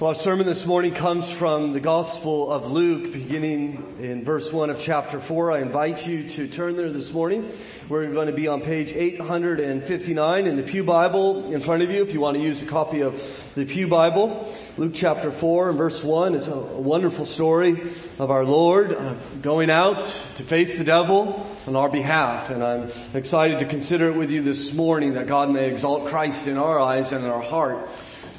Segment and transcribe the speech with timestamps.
[0.00, 4.70] Well, our sermon this morning comes from the Gospel of Luke, beginning in verse 1
[4.70, 5.50] of chapter 4.
[5.50, 7.50] I invite you to turn there this morning.
[7.88, 12.00] We're going to be on page 859 in the Pew Bible in front of you
[12.00, 14.54] if you want to use a copy of the Pew Bible.
[14.76, 17.90] Luke chapter 4 and verse 1 is a wonderful story
[18.20, 20.02] of our Lord uh, going out
[20.36, 22.50] to face the devil on our behalf.
[22.50, 26.46] And I'm excited to consider it with you this morning that God may exalt Christ
[26.46, 27.80] in our eyes and in our heart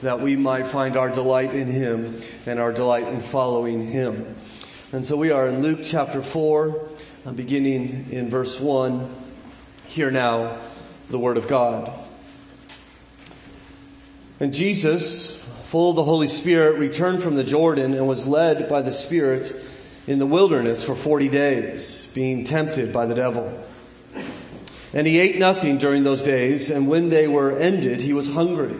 [0.02, 4.36] that we might find our delight in Him and our delight in following Him.
[4.92, 6.90] And so we are in Luke chapter 4,
[7.26, 9.10] uh, beginning in verse 1.
[9.88, 10.58] Hear now
[11.10, 11.94] the Word of God.
[14.40, 18.82] And Jesus, full of the Holy Spirit, returned from the Jordan and was led by
[18.82, 19.54] the Spirit
[20.08, 23.64] in the wilderness for 40 days, being tempted by the devil.
[24.94, 28.80] And he ate nothing during those days, and when they were ended, he was hungry.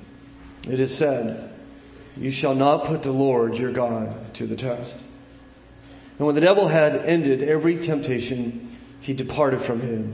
[0.67, 1.51] it is said,
[2.17, 5.01] You shall not put the Lord your God to the test.
[6.17, 10.13] And when the devil had ended every temptation, he departed from him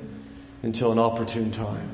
[0.64, 1.92] until an opportune time.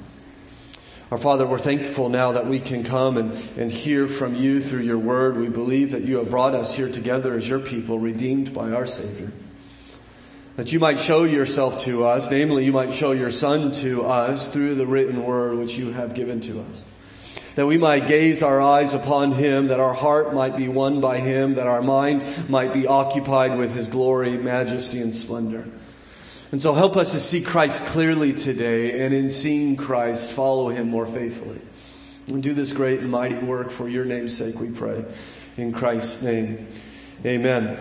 [1.09, 4.81] Our Father, we're thankful now that we can come and, and hear from you through
[4.81, 5.37] your word.
[5.37, 8.85] We believe that you have brought us here together as your people, redeemed by our
[8.85, 9.31] Savior.
[10.55, 14.49] That you might show yourself to us, namely, you might show your Son to us
[14.49, 16.85] through the written word which you have given to us
[17.55, 21.19] that we might gaze our eyes upon Him, that our heart might be won by
[21.19, 25.67] Him, that our mind might be occupied with His glory, majesty, and splendor.
[26.51, 30.89] And so help us to see Christ clearly today, and in seeing Christ, follow Him
[30.89, 31.61] more faithfully.
[32.27, 35.03] And do this great and mighty work for your name's sake, we pray.
[35.57, 36.67] In Christ's name,
[37.25, 37.77] amen.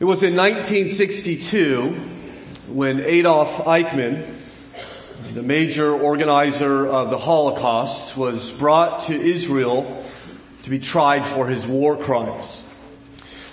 [0.00, 1.90] It was in 1962
[2.68, 4.41] when Adolf Eichmann
[5.34, 10.04] the major organizer of the Holocaust, was brought to Israel
[10.64, 12.62] to be tried for his war crimes.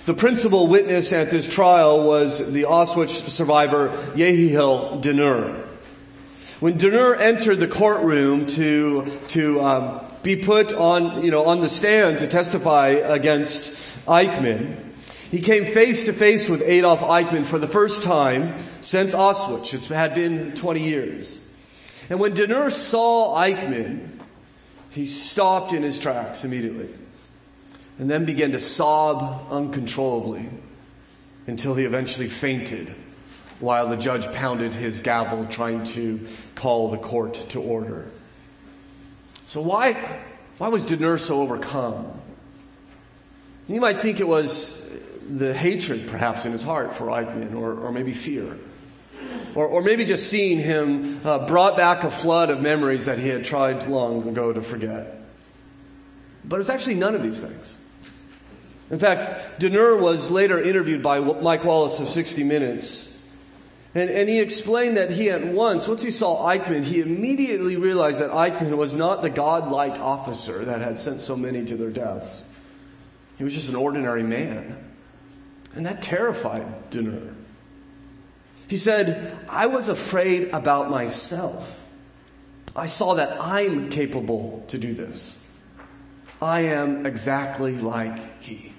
[0.04, 5.66] The principal witness at this trial was the Auschwitz survivor Yehiel Dinur.
[6.60, 11.68] When Dinur entered the courtroom to to um, be put on you know on the
[11.70, 13.72] stand to testify against
[14.06, 14.76] Eichmann,
[15.30, 19.72] he came face to face with Adolf Eichmann for the first time since Auschwitz.
[19.72, 21.40] It had been 20 years.
[22.10, 24.08] And when Dinur saw Eichmann,
[24.90, 26.88] he stopped in his tracks immediately
[27.98, 30.50] and then began to sob uncontrollably
[31.46, 32.94] until he eventually fainted
[33.60, 36.26] while the judge pounded his gavel trying to
[36.56, 38.10] call the court to order.
[39.46, 40.20] So why,
[40.58, 42.20] why was Dinur so overcome?
[43.68, 44.82] You might think it was
[45.28, 48.56] the hatred perhaps in his heart for Eichmann or, or maybe fear.
[49.54, 53.28] Or, or maybe just seeing him uh, brought back a flood of memories that he
[53.28, 55.20] had tried long ago to forget.
[56.44, 57.76] But it was actually none of these things.
[58.90, 63.12] In fact, Dinur was later interviewed by Mike Wallace of 60 Minutes.
[63.94, 68.20] And, and he explained that he at once, once he saw Eichmann, he immediately realized
[68.20, 72.44] that Eichmann was not the godlike officer that had sent so many to their deaths.
[73.36, 74.76] He was just an ordinary man.
[75.74, 77.34] And that terrified Dinur.
[78.70, 81.76] He said, I was afraid about myself.
[82.76, 85.36] I saw that I'm capable to do this.
[86.40, 88.72] I am exactly like he.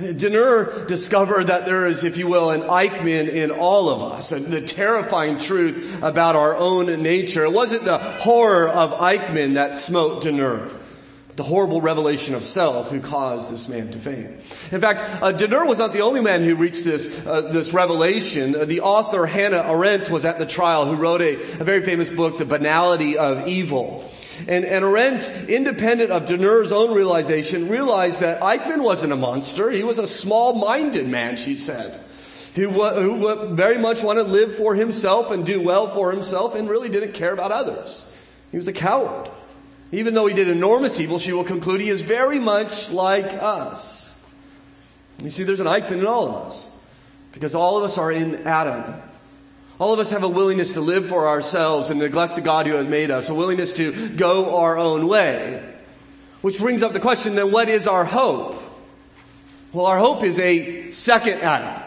[0.00, 4.46] Dinur discovered that there is, if you will, an Eichmann in all of us, and
[4.46, 7.44] the terrifying truth about our own nature.
[7.44, 10.76] It wasn't the horror of Eichmann that smote Dinur
[11.38, 14.28] the horrible revelation of self who caused this man to faint.
[14.72, 18.56] In fact, uh, Dinur was not the only man who reached this, uh, this revelation.
[18.56, 22.10] Uh, the author Hannah Arendt was at the trial who wrote a, a very famous
[22.10, 24.10] book, The Banality of Evil.
[24.48, 29.70] And, and Arendt, independent of Dinur's own realization, realized that Eichmann wasn't a monster.
[29.70, 32.00] He was a small-minded man, she said,
[32.56, 36.68] who, who very much wanted to live for himself and do well for himself and
[36.68, 38.04] really didn't care about others.
[38.50, 39.30] He was a coward.
[39.90, 44.14] Even though he did enormous evil, she will conclude he is very much like us.
[45.22, 46.70] You see, there's an Eichmann in all of us.
[47.32, 49.00] Because all of us are in Adam.
[49.78, 52.74] All of us have a willingness to live for ourselves and neglect the God who
[52.74, 55.64] has made us, a willingness to go our own way.
[56.40, 58.60] Which brings up the question then what is our hope?
[59.72, 61.82] Well, our hope is a second Adam.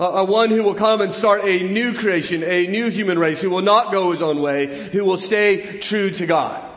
[0.00, 3.42] A, a one who will come and start a new creation, a new human race,
[3.42, 6.67] who will not go his own way, who will stay true to God.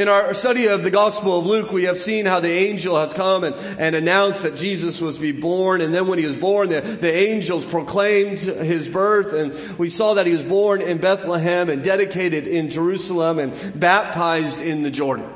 [0.00, 3.12] In our study of the Gospel of Luke, we have seen how the angel has
[3.12, 5.82] come and, and announced that Jesus was to be born.
[5.82, 9.34] And then when he was born, the, the angels proclaimed his birth.
[9.34, 14.58] And we saw that he was born in Bethlehem and dedicated in Jerusalem and baptized
[14.62, 15.30] in the Jordan.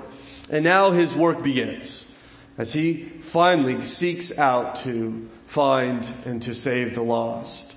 [0.49, 2.11] And now his work begins
[2.57, 7.74] as he finally seeks out to find and to save the lost.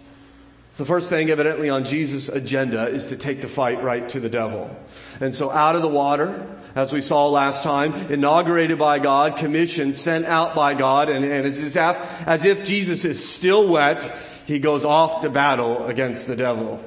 [0.78, 4.30] The first thing evidently on Jesus' agenda is to take the fight right to the
[4.30, 4.76] devil.
[5.20, 9.96] And so out of the water, as we saw last time, inaugurated by God, commissioned,
[9.96, 14.60] sent out by God, and, and as, if, as if Jesus is still wet, he
[14.60, 16.80] goes off to battle against the devil,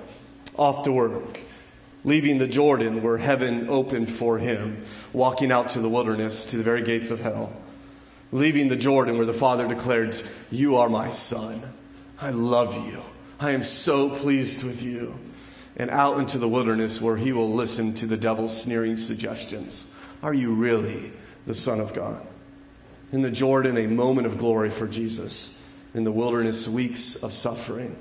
[0.56, 1.40] off to work,
[2.04, 6.62] leaving the Jordan where heaven opened for him, walking out to the wilderness, to the
[6.62, 7.52] very gates of hell,
[8.30, 10.14] leaving the Jordan where the Father declared,
[10.48, 11.60] you are my son.
[12.20, 13.02] I love you.
[13.40, 15.18] I am so pleased with you.
[15.76, 19.86] And out into the wilderness where he will listen to the devil's sneering suggestions.
[20.22, 21.10] Are you really
[21.46, 22.26] the Son of God?
[23.12, 25.58] In the Jordan, a moment of glory for Jesus.
[25.94, 27.96] In the wilderness, weeks of suffering.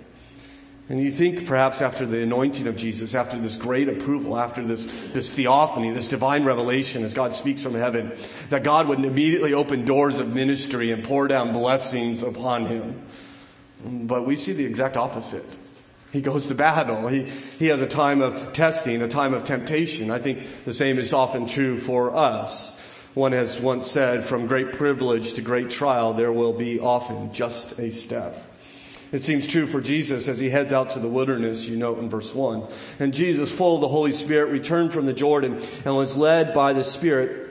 [0.90, 4.86] And you think perhaps after the anointing of Jesus, after this great approval, after this,
[5.14, 8.12] this theophany, this divine revelation as God speaks from heaven,
[8.50, 13.02] that God would immediately open doors of ministry and pour down blessings upon him.
[13.84, 15.46] But we see the exact opposite.
[16.12, 17.08] He goes to battle.
[17.08, 20.10] He, he has a time of testing, a time of temptation.
[20.10, 22.76] I think the same is often true for us.
[23.14, 27.78] One has once said, from great privilege to great trial, there will be often just
[27.80, 28.44] a step.
[29.12, 32.10] It seems true for Jesus as he heads out to the wilderness, you note in
[32.10, 32.68] verse 1.
[33.00, 36.74] And Jesus, full of the Holy Spirit, returned from the Jordan and was led by
[36.74, 37.50] the Spirit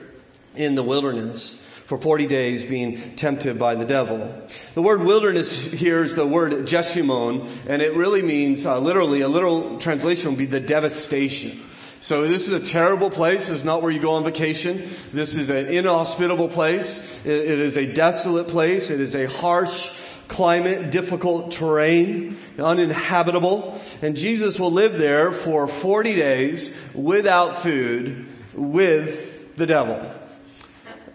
[0.55, 1.59] in the wilderness
[1.89, 4.31] for 40 days being tempted by the devil.
[4.75, 9.27] The word wilderness here is the word Jeshimon, and it really means, uh, literally, a
[9.27, 11.59] literal translation would be the devastation.
[11.99, 13.47] So this is a terrible place.
[13.47, 14.87] This is not where you go on vacation.
[15.11, 17.19] This is an inhospitable place.
[17.25, 18.91] it, it is a desolate place.
[18.91, 19.91] It is a harsh
[20.27, 23.81] climate, difficult terrain, uninhabitable.
[24.03, 30.07] And Jesus will live there for 40 days without food with the devil.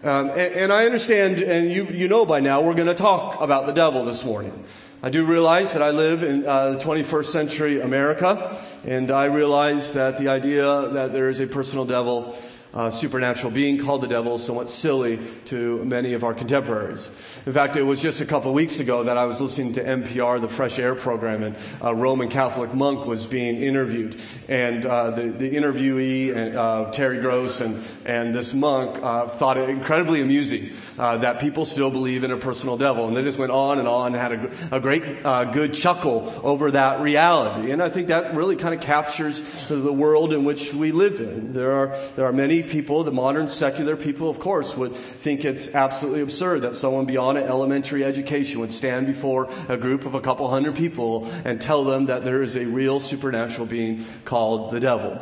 [0.05, 3.41] Um, and, and, I understand, and you, you know by now, we're going to talk
[3.41, 4.63] about the devil this morning.
[5.01, 9.93] I do realize that I live in uh, the 21st century America, and I realize
[9.93, 12.37] that the idea that there is a personal devil
[12.75, 17.09] uh, supernatural being called the devil is somewhat silly to many of our contemporaries.
[17.45, 20.41] In fact, it was just a couple weeks ago that I was listening to NPR,
[20.41, 24.19] the Fresh Air program, and a Roman Catholic monk was being interviewed.
[24.49, 29.69] And uh, the, the interviewee, uh, Terry Gross, and, and this monk uh, thought it
[29.69, 33.07] incredibly amusing uh, that people still believe in a personal devil.
[33.07, 36.33] And they just went on and on and had a, a great, uh, good chuckle
[36.43, 37.71] over that reality.
[37.71, 41.53] And I think that really kind of captures the world in which we live in.
[41.53, 45.73] There are, there are many people, the modern secular people, of course, would think it's
[45.73, 50.21] absolutely absurd that someone beyond an elementary education would stand before a group of a
[50.21, 54.79] couple hundred people and tell them that there is a real supernatural being called the
[54.79, 55.19] devil.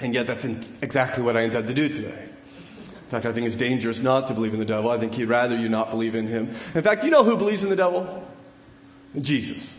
[0.00, 0.44] And yet that's
[0.82, 2.28] exactly what I intend to do today.
[3.06, 4.90] In fact, I think it's dangerous not to believe in the devil.
[4.90, 6.48] I think he'd rather you not believe in him.
[6.74, 8.26] In fact, you know who believes in the devil?
[9.20, 9.76] Jesus.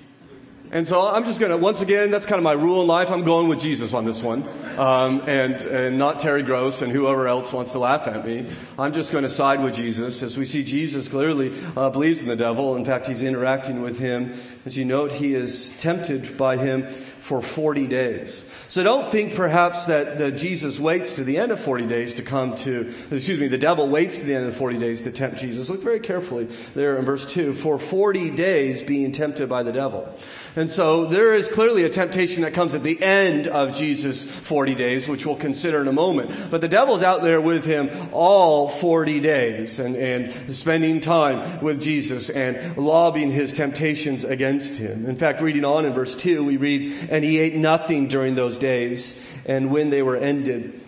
[0.69, 3.09] And so I'm just going to, once again, that's kind of my rule in life.
[3.09, 4.43] I'm going with Jesus on this one.
[4.77, 8.45] Um, and, and not Terry Gross and whoever else wants to laugh at me.
[8.77, 12.27] I'm just going to side with Jesus as we see Jesus clearly uh, believes in
[12.27, 12.75] the devil.
[12.75, 14.33] In fact, he's interacting with him.
[14.65, 16.86] As you note, he is tempted by him
[17.27, 18.46] for 40 days.
[18.69, 22.55] So don't think perhaps that, Jesus waits to the end of 40 days to come
[22.57, 25.38] to, excuse me, the devil waits to the end of the 40 days to tempt
[25.38, 25.69] Jesus.
[25.69, 27.53] Look very carefully there in verse 2.
[27.53, 30.07] For 40 days being tempted by the devil.
[30.55, 34.75] And so there is clearly a temptation that comes at the end of Jesus' 40
[34.75, 36.50] days, which we'll consider in a moment.
[36.50, 41.81] But the devil's out there with him all 40 days and, and spending time with
[41.81, 45.05] Jesus and lobbying his temptations against him.
[45.05, 48.59] In fact, reading on in verse 2, we read, And he ate nothing during those
[48.59, 50.79] days, and when they were ended,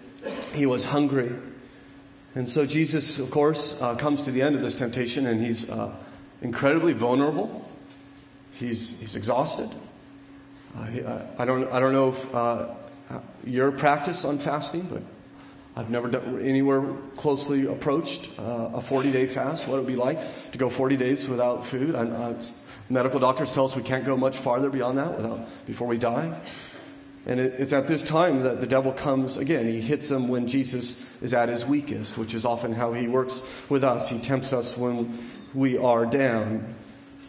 [0.53, 1.33] He was hungry.
[2.35, 5.67] And so Jesus, of course, uh, comes to the end of this temptation and he's
[5.67, 5.91] uh,
[6.43, 7.67] incredibly vulnerable.
[8.51, 9.73] He's, he's exhausted.
[10.77, 12.67] Uh, he, I, don't, I don't know if uh,
[13.43, 15.01] your practice on fasting, but
[15.75, 19.67] I've never done anywhere closely approached uh, a 40 day fast.
[19.67, 20.19] What it would be like
[20.51, 21.95] to go 40 days without food.
[21.95, 22.35] I,
[22.89, 26.39] medical doctors tell us we can't go much farther beyond that without, before we die.
[27.25, 29.67] And it, it's at this time that the devil comes again.
[29.67, 33.41] He hits them when Jesus is at his weakest, which is often how he works
[33.69, 34.09] with us.
[34.09, 35.17] He tempts us when
[35.53, 36.73] we are down.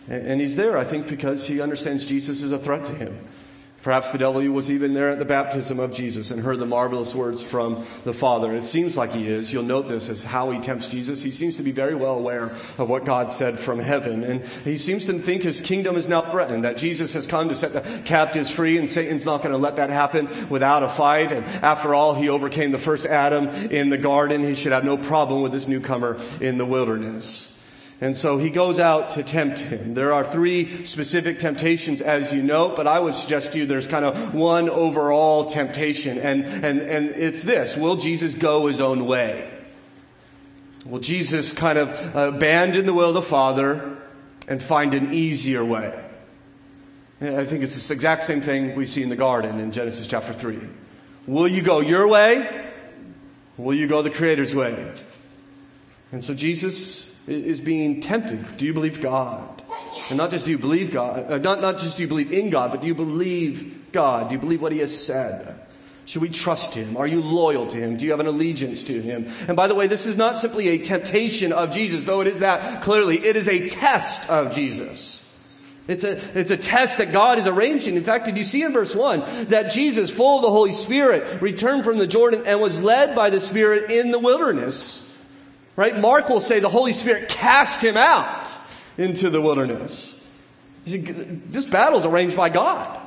[0.09, 3.19] And, and he's there, I think, because he understands Jesus is a threat to him.
[3.83, 7.15] Perhaps the devil was even there at the baptism of Jesus and heard the marvelous
[7.15, 8.49] words from the Father.
[8.49, 9.55] And It seems like he is.
[9.55, 11.23] You'll note this as how he tempts Jesus.
[11.23, 14.23] He seems to be very well aware of what God said from heaven.
[14.23, 17.55] And he seems to think his kingdom is now threatened, that Jesus has come to
[17.55, 21.33] set the captives free and Satan's not going to let that happen without a fight.
[21.33, 24.43] And after all, he overcame the first Adam in the garden.
[24.43, 27.50] He should have no problem with this newcomer in the wilderness.
[28.01, 29.93] And so he goes out to tempt him.
[29.93, 33.87] There are three specific temptations, as you know, but I would suggest to you there's
[33.87, 37.77] kind of one overall temptation, and, and, and it's this.
[37.77, 39.51] Will Jesus go his own way?
[40.87, 43.99] Will Jesus kind of abandon the will of the Father
[44.49, 46.03] and find an easier way?
[47.21, 50.33] I think it's the exact same thing we see in the garden in Genesis chapter
[50.33, 50.59] 3.
[51.27, 52.71] Will you go your way?
[53.59, 54.91] Will you go the Creator's way?
[56.13, 58.57] And so Jesus is being tempted.
[58.57, 59.63] Do you believe God?
[60.09, 62.51] And not just do you believe God, uh, not, not just do you believe in
[62.51, 64.29] God, but do you believe God?
[64.29, 65.61] Do you believe what He has said?
[66.07, 66.97] Should we trust Him?
[66.97, 67.97] Are you loyal to Him?
[67.97, 69.31] Do you have an allegiance to Him?
[69.47, 72.41] And by the way, this is not simply a temptation of Jesus, though it is
[72.41, 73.17] that clearly.
[73.17, 75.25] It is a test of Jesus.
[75.89, 77.97] It's a, it's a test that God is arranging.
[77.97, 81.41] In fact, did you see in verse 1 that Jesus, full of the Holy Spirit,
[81.41, 85.10] returned from the Jordan and was led by the Spirit in the wilderness?
[85.81, 85.99] Right?
[85.99, 88.55] Mark will say the Holy Spirit cast him out
[88.99, 90.23] into the wilderness.
[90.85, 93.01] This battle is arranged by God.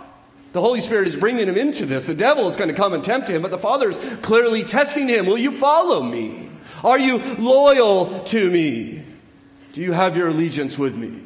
[0.53, 2.05] The Holy Spirit is bringing him into this.
[2.05, 5.07] The devil is going to come and tempt him, but the Father is clearly testing
[5.07, 5.27] him.
[5.27, 6.49] Will you follow me?
[6.83, 9.03] Are you loyal to me?
[9.73, 11.21] Do you have your allegiance with me?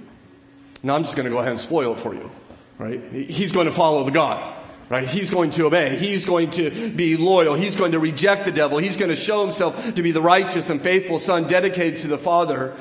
[0.83, 2.29] Now I'm just going to go ahead and spoil it for you.
[2.77, 3.01] Right?
[3.09, 4.53] He's going to follow the God.
[4.89, 5.09] Right?
[5.09, 5.97] He's going to obey.
[5.97, 7.55] He's going to be loyal.
[7.55, 8.77] He's going to reject the devil.
[8.77, 12.17] He's going to show himself to be the righteous and faithful son dedicated to the
[12.17, 12.73] Father.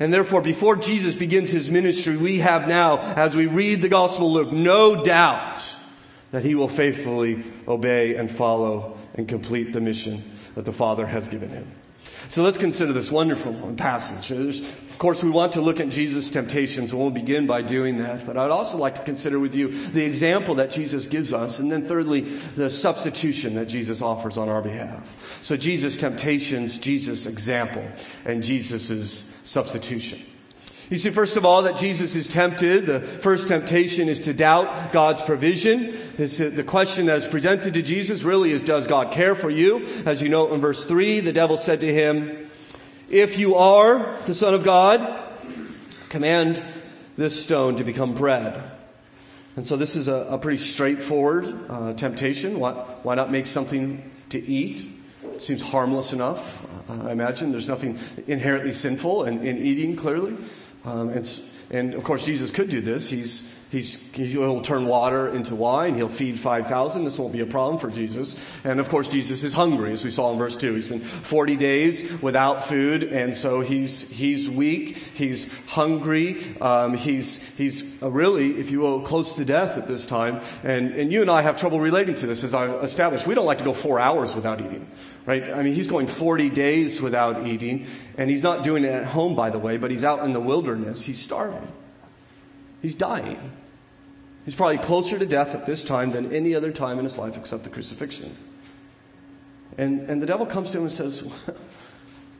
[0.00, 4.38] And therefore, before Jesus begins his ministry, we have now, as we read the Gospel
[4.38, 5.76] of Luke, no doubt
[6.30, 10.22] that he will faithfully obey and follow and complete the mission
[10.54, 11.70] that the Father has given him.
[12.32, 14.30] So let's consider this wonderful passage.
[14.30, 18.24] Of course, we want to look at Jesus' temptations, and we'll begin by doing that.
[18.24, 21.70] But I'd also like to consider with you the example that Jesus gives us, and
[21.70, 22.22] then thirdly,
[22.56, 25.14] the substitution that Jesus offers on our behalf.
[25.42, 27.86] So Jesus' temptations, Jesus' example,
[28.24, 30.18] and Jesus' substitution.
[30.92, 32.84] You see, first of all, that Jesus is tempted.
[32.84, 35.94] The first temptation is to doubt God's provision.
[36.18, 39.86] It's the question that is presented to Jesus really is, does God care for you?
[40.04, 42.50] As you note in verse 3, the devil said to him,
[43.08, 45.18] if you are the Son of God,
[46.10, 46.62] command
[47.16, 48.62] this stone to become bread.
[49.56, 52.60] And so this is a, a pretty straightforward uh, temptation.
[52.60, 52.72] Why,
[53.02, 54.86] why not make something to eat?
[55.24, 56.66] It seems harmless enough.
[56.90, 60.36] Uh, I imagine there's nothing inherently sinful in, in eating, clearly.
[60.84, 63.08] Um, and, and of course, Jesus could do this.
[63.08, 65.94] He's, he's, he'll turn water into wine.
[65.94, 67.04] He'll feed 5,000.
[67.04, 68.36] This won't be a problem for Jesus.
[68.62, 70.74] And of course, Jesus is hungry, as we saw in verse 2.
[70.74, 74.96] He's been 40 days without food, and so he's, he's weak.
[74.96, 76.56] He's hungry.
[76.60, 80.42] Um, he's, he's really, if you will, close to death at this time.
[80.62, 83.26] And, and you and I have trouble relating to this, as I established.
[83.26, 84.86] We don't like to go four hours without eating
[85.24, 85.52] right?
[85.52, 87.86] I mean, he's going 40 days without eating,
[88.18, 90.40] and he's not doing it at home, by the way, but he's out in the
[90.40, 91.02] wilderness.
[91.04, 91.70] He's starving.
[92.82, 93.52] He's dying.
[94.44, 97.36] He's probably closer to death at this time than any other time in his life
[97.36, 98.36] except the crucifixion.
[99.78, 101.26] And, and the devil comes to him and says,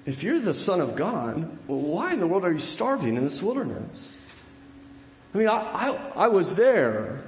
[0.04, 3.23] If you're the Son of God, well, why in the world are you starving in
[3.23, 4.16] this wilderness?
[5.32, 7.23] I mean, I, I, I was there,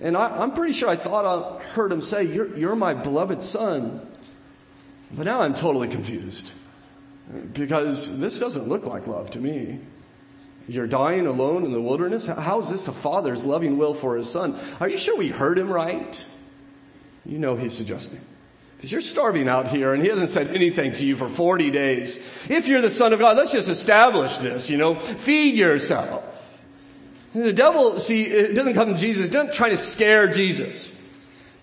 [0.00, 3.42] and I, am pretty sure I thought I heard him say, you're, you're my beloved
[3.42, 4.06] Son.
[5.10, 6.52] But now I'm totally confused
[7.52, 9.80] because this doesn't look like love to me.
[10.68, 12.26] You're dying alone in the wilderness?
[12.26, 14.58] How is this a father's loving will for his son?
[14.80, 16.26] Are you sure we heard him right?
[17.24, 18.20] You know he's suggesting.
[18.76, 22.18] Because you're starving out here and he hasn't said anything to you for 40 days.
[22.48, 26.22] If you're the son of God, let's just establish this, you know, feed yourself.
[27.34, 30.94] The devil, see, it doesn't come to Jesus, it doesn't try to scare Jesus.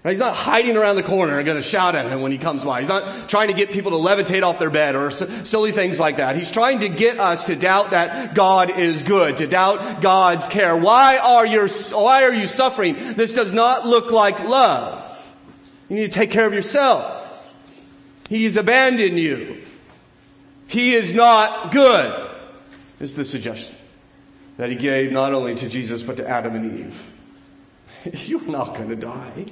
[0.07, 2.63] He's not hiding around the corner and going to shout at him when he comes
[2.63, 2.81] by.
[2.81, 6.17] He's not trying to get people to levitate off their bed or silly things like
[6.17, 6.35] that.
[6.35, 10.77] He's trying to get us to doubt that God is good, to doubt God's care.
[10.77, 13.15] Why are you, why are you suffering?
[13.15, 15.01] This does not look like love.
[15.89, 17.23] You need to take care of yourself.
[18.29, 19.63] He's abandoned you.
[20.67, 22.29] He is not good,
[22.99, 23.75] This is the suggestion
[24.57, 27.11] that he gave not only to Jesus, but to Adam and Eve.
[28.27, 29.45] You're not going to die.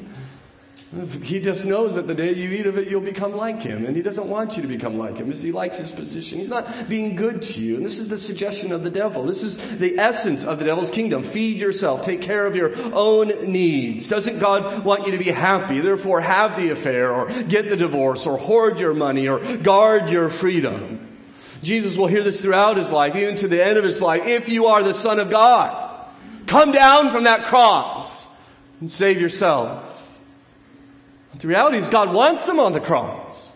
[1.23, 3.85] He just knows that the day you eat of it, you'll become like him.
[3.85, 6.37] And he doesn't want you to become like him because he likes his position.
[6.37, 7.77] He's not being good to you.
[7.77, 9.23] And this is the suggestion of the devil.
[9.23, 11.23] This is the essence of the devil's kingdom.
[11.23, 12.03] Feed yourself.
[12.03, 14.07] Take care of your own needs.
[14.07, 15.79] Doesn't God want you to be happy?
[15.79, 20.29] Therefore, have the affair or get the divorce or hoard your money or guard your
[20.29, 21.09] freedom.
[21.63, 24.27] Jesus will hear this throughout his life, even to the end of his life.
[24.27, 26.07] If you are the son of God,
[26.45, 28.27] come down from that cross
[28.79, 29.92] and save yourself.
[31.39, 33.51] The reality is God wants him on the cross.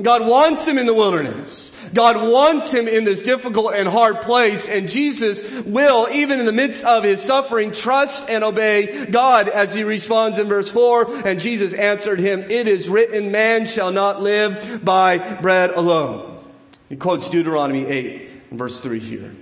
[0.00, 1.74] God wants him in the wilderness.
[1.92, 4.68] God wants him in this difficult and hard place.
[4.68, 9.74] And Jesus will, even in the midst of his suffering, trust and obey God as
[9.74, 11.26] he responds in verse 4.
[11.26, 16.44] And Jesus answered him, It is written, man shall not live by bread alone.
[16.88, 19.34] He quotes Deuteronomy 8 verse 3 here.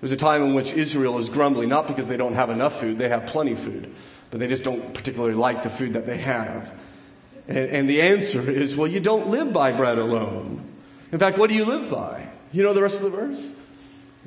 [0.00, 2.98] There's a time in which Israel is grumbling, not because they don't have enough food,
[2.98, 3.94] they have plenty of food
[4.30, 6.72] but they just don't particularly like the food that they have.
[7.48, 10.64] And, and the answer is, well, you don't live by bread alone.
[11.12, 12.28] In fact, what do you live by?
[12.52, 13.52] You know the rest of the verse?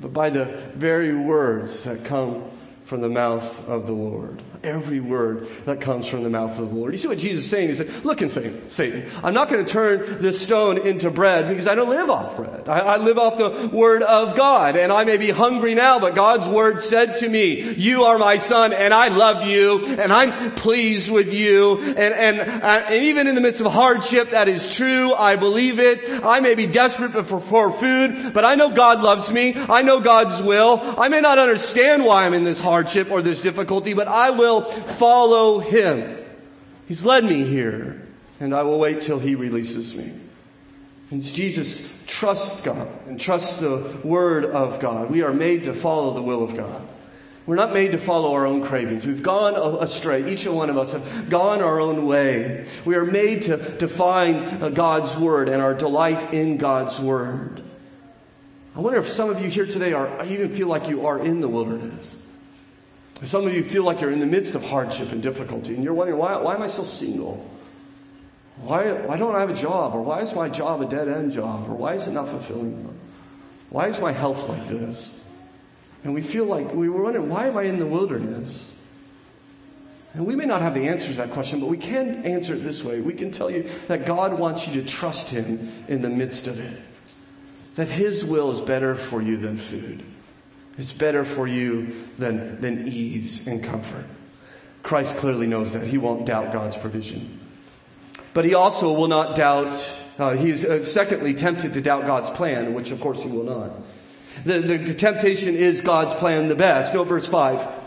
[0.00, 0.44] But by the
[0.74, 2.44] very words that come
[2.84, 6.74] from the mouth of the Lord every word that comes from the mouth of the
[6.74, 6.92] Lord.
[6.92, 7.68] You see what Jesus is saying?
[7.68, 11.48] He said, look and Satan, Satan, I'm not going to turn this stone into bread
[11.48, 12.68] because I don't live off bread.
[12.68, 16.14] I, I live off the word of God and I may be hungry now, but
[16.14, 20.52] God's word said to me, you are my son and I love you and I'm
[20.52, 21.78] pleased with you.
[21.80, 25.12] And, and, and even in the midst of hardship, that is true.
[25.14, 26.24] I believe it.
[26.24, 29.54] I may be desperate for, for food, but I know God loves me.
[29.56, 30.80] I know God's will.
[30.98, 34.53] I may not understand why I'm in this hardship or this difficulty, but I will
[34.54, 36.18] will follow him.
[36.86, 38.00] He's led me here,
[38.40, 40.12] and I will wait till he releases me.
[41.10, 45.10] And Jesus trusts God and trusts the word of God.
[45.10, 46.88] We are made to follow the will of God.
[47.46, 49.06] We're not made to follow our own cravings.
[49.06, 50.32] We've gone astray.
[50.32, 52.66] Each one of us have gone our own way.
[52.86, 57.62] We are made to, to find uh, God's word and our delight in God's word.
[58.74, 61.40] I wonder if some of you here today are, even feel like you are in
[61.40, 62.16] the wilderness.
[63.22, 65.94] Some of you feel like you're in the midst of hardship and difficulty, and you're
[65.94, 67.48] wondering, why, why am I still single?
[68.58, 69.94] Why, why don't I have a job?
[69.94, 71.68] Or why is my job a dead end job?
[71.68, 72.98] Or why is it not fulfilling?
[73.70, 75.20] Why is my health like this?
[76.04, 78.70] And we feel like we were wondering, why am I in the wilderness?
[80.12, 82.58] And we may not have the answer to that question, but we can answer it
[82.58, 83.00] this way.
[83.00, 86.60] We can tell you that God wants you to trust Him in the midst of
[86.60, 86.80] it.
[87.74, 90.04] That His will is better for you than food.
[90.76, 94.06] It's better for you than, than ease and comfort.
[94.82, 95.86] Christ clearly knows that.
[95.86, 97.40] He won't doubt God's provision.
[98.32, 102.74] But he also will not doubt, uh, he's uh, secondly tempted to doubt God's plan,
[102.74, 103.70] which of course he will not.
[104.44, 106.92] The, the, the temptation is God's plan the best.
[106.92, 107.83] Note verse 5.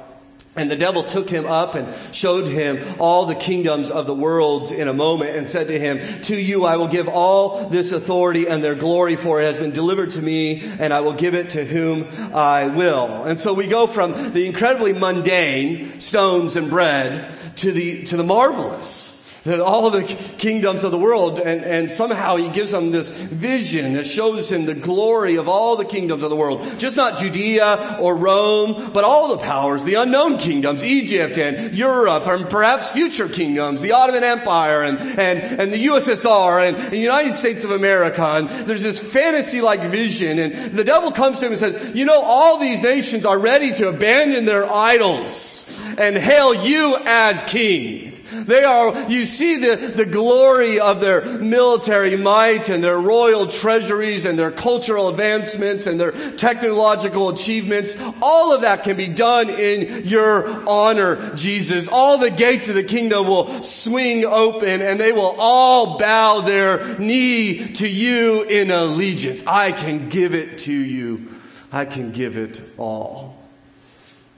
[0.57, 4.71] And the devil took him up and showed him all the kingdoms of the world
[4.71, 8.47] in a moment and said to him, To you I will give all this authority
[8.47, 11.51] and their glory, for it has been delivered to me, and I will give it
[11.51, 13.23] to whom I will.
[13.23, 18.23] And so we go from the incredibly mundane, stones and bread, to the, to the
[18.23, 19.16] marvelous
[19.47, 20.03] all the
[20.37, 24.65] kingdoms of the world, and, and somehow he gives them this vision that shows him
[24.65, 26.61] the glory of all the kingdoms of the world.
[26.77, 32.25] Just not Judea or Rome, but all the powers, the unknown kingdoms, Egypt and Europe,
[32.27, 37.35] and perhaps future kingdoms, the Ottoman Empire and, and, and the USSR and, the United
[37.35, 38.23] States of America.
[38.23, 42.21] And there's this fantasy-like vision, and the devil comes to him and says, you know,
[42.21, 45.65] all these nations are ready to abandon their idols
[45.97, 48.06] and hail you as king.
[48.31, 54.25] They are, you see the, the glory of their military might and their royal treasuries
[54.25, 57.95] and their cultural advancements and their technological achievements.
[58.21, 61.87] All of that can be done in your honor, Jesus.
[61.87, 66.97] All the gates of the kingdom will swing open and they will all bow their
[66.99, 69.43] knee to you in allegiance.
[69.47, 71.29] I can give it to you.
[71.71, 73.37] I can give it all.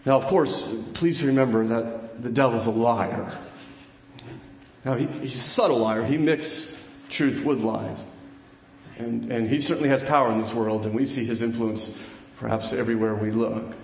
[0.05, 0.61] Now, of course,
[0.93, 3.37] please remember that the devil's a liar.
[4.89, 6.03] Now, he, he's a subtle liar.
[6.03, 6.75] He mixes
[7.09, 8.03] truth with lies.
[8.97, 11.95] And, and he certainly has power in this world, and we see his influence
[12.37, 13.75] perhaps everywhere we look.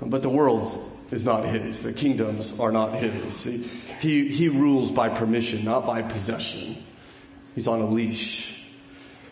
[0.00, 0.76] But the world's
[1.12, 1.82] is not his.
[1.82, 3.44] The kingdoms are not his.
[3.44, 3.58] He,
[4.00, 6.82] he, he rules by permission, not by possession.
[7.54, 8.60] He's on a leash.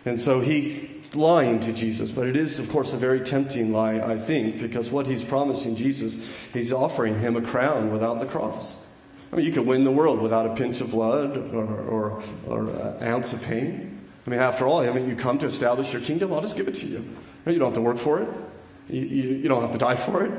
[0.04, 3.98] And so he lying to Jesus, but it is, of course, a very tempting lie,
[3.98, 8.76] I think, because what he's promising Jesus, he's offering him a crown without the cross.
[9.32, 12.68] I mean, you could win the world without a pinch of blood or, or, or
[12.68, 14.00] an ounce of pain.
[14.26, 16.32] I mean, after all, haven't you come to establish your kingdom?
[16.32, 17.04] I'll just give it to you.
[17.46, 18.28] You don't have to work for it.
[18.88, 20.32] You, you, you don't have to die for it.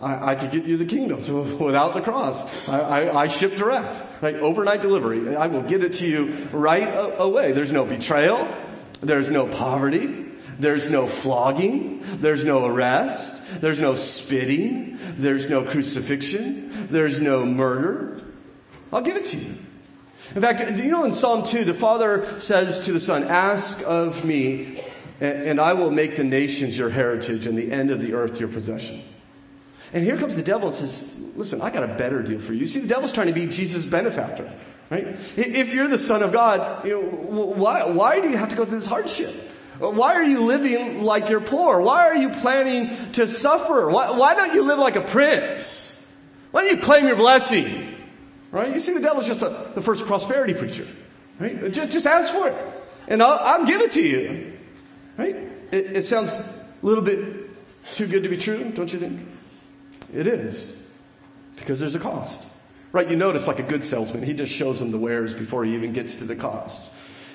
[0.00, 2.68] I, I, could get you the kingdom so without the cross.
[2.68, 5.36] I, I, I, ship direct, like overnight delivery.
[5.36, 7.52] I will get it to you right away.
[7.52, 8.46] There's no betrayal.
[9.00, 10.25] There's no poverty.
[10.58, 12.00] There's no flogging.
[12.20, 13.42] There's no arrest.
[13.60, 14.98] There's no spitting.
[15.16, 16.88] There's no crucifixion.
[16.88, 18.22] There's no murder.
[18.92, 19.56] I'll give it to you.
[20.34, 23.82] In fact, do you know in Psalm 2, the Father says to the Son, Ask
[23.86, 24.82] of me,
[25.20, 28.48] and I will make the nations your heritage and the end of the earth your
[28.48, 29.02] possession.
[29.92, 32.60] And here comes the devil and says, Listen, I got a better deal for you.
[32.60, 34.52] You see, the devil's trying to be Jesus' benefactor,
[34.90, 35.06] right?
[35.36, 38.64] If you're the Son of God, you know, why, why do you have to go
[38.64, 39.45] through this hardship?
[39.78, 41.80] Why are you living like you're poor?
[41.80, 43.90] Why are you planning to suffer?
[43.90, 46.02] Why, why don't you live like a prince?
[46.50, 47.94] Why don't you claim your blessing?
[48.50, 48.72] Right?
[48.72, 50.86] You see, the devil's just a, the first prosperity preacher.
[51.38, 51.70] Right?
[51.70, 52.56] Just, just ask for it.
[53.08, 54.52] And I'll, I'll give it to you.
[55.18, 55.36] Right?
[55.70, 56.48] It, it sounds a
[56.82, 57.50] little bit
[57.92, 59.20] too good to be true, don't you think?
[60.14, 60.74] It is.
[61.56, 62.42] Because there's a cost.
[62.92, 63.10] Right?
[63.10, 65.92] You notice, like a good salesman, he just shows them the wares before he even
[65.92, 66.82] gets to the cost.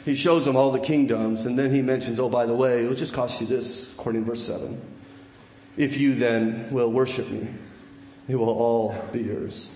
[0.05, 2.95] He shows them all the kingdoms, and then he mentions, oh, by the way, it'll
[2.95, 4.81] just cost you this, according to verse 7.
[5.77, 7.47] If you then will worship me,
[8.27, 9.69] it will all be yours.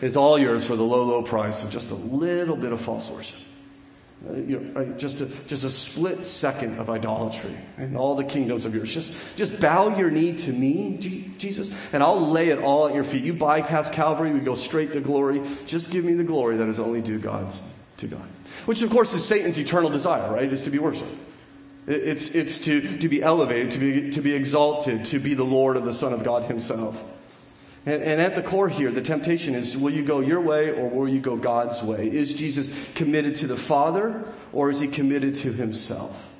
[0.00, 3.10] It's all yours for the low, low price of just a little bit of false
[3.10, 3.38] worship.
[4.26, 8.92] Uh, just, a, just a split second of idolatry and all the kingdoms of yours.
[8.92, 10.96] Just, just bow your knee to me,
[11.36, 13.22] Jesus, and I'll lay it all at your feet.
[13.22, 15.42] You bypass Calvary, we go straight to glory.
[15.66, 17.62] Just give me the glory that is only due God's
[17.98, 18.26] to God.
[18.66, 20.52] Which, of course, is Satan's eternal desire, right?
[20.52, 21.14] Is to be worshiped.
[21.86, 25.76] It's, it's to, to be elevated, to be, to be exalted, to be the Lord
[25.76, 27.02] of the Son of God Himself.
[27.86, 30.88] And, and, at the core here, the temptation is will you go your way or
[30.88, 32.08] will you go God's way?
[32.10, 36.30] Is Jesus committed to the Father or is he committed to himself?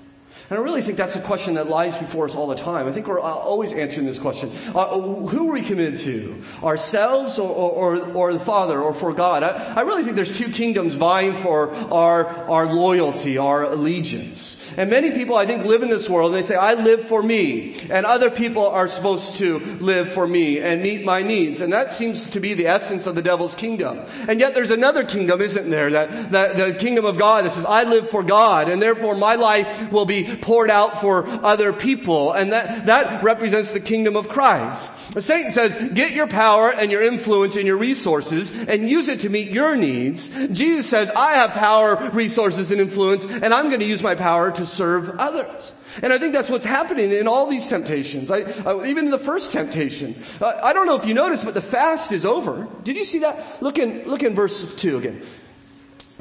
[0.51, 2.87] And I really think that's a question that lies before us all the time.
[2.87, 4.51] I think we're always answering this question.
[4.75, 6.37] Uh, who are we committed to?
[6.63, 9.43] Ourselves or, or, or the Father or for God?
[9.43, 14.61] I, I, really think there's two kingdoms vying for our, our loyalty, our allegiance.
[14.77, 17.23] And many people, I think, live in this world and they say, I live for
[17.23, 17.77] me.
[17.89, 21.63] And other people are supposed to live for me and meet my needs.
[21.63, 24.01] And that seems to be the essence of the devil's kingdom.
[24.29, 25.91] And yet there's another kingdom, isn't there?
[25.91, 29.37] That, that the kingdom of God that says, I live for God and therefore my
[29.37, 32.33] life will be poured out for other people.
[32.33, 34.91] And that, that represents the kingdom of Christ.
[35.19, 39.29] Satan says, get your power and your influence and your resources and use it to
[39.29, 40.29] meet your needs.
[40.49, 44.51] Jesus says, I have power, resources, and influence, and I'm going to use my power
[44.53, 45.73] to serve others.
[46.03, 48.31] And I think that's what's happening in all these temptations.
[48.31, 50.17] I, I, even in the first temptation.
[50.41, 52.69] I don't know if you noticed, but the fast is over.
[52.83, 53.63] Did you see that?
[53.63, 55.23] Look in, look in verse 2 again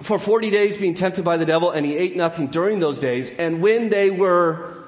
[0.01, 3.31] for 40 days being tempted by the devil, and he ate nothing during those days.
[3.31, 4.83] And when they were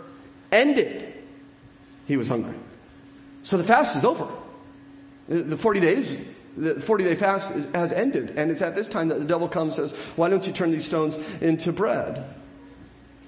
[0.51, 1.13] ended,
[2.05, 2.55] he was hungry.
[3.43, 4.27] So the fast is over.
[5.27, 6.17] The 40 days,
[6.57, 8.33] the 40 day fast is, has ended.
[8.37, 10.71] And it's at this time that the devil comes and says, Why don't you turn
[10.71, 12.25] these stones into bread?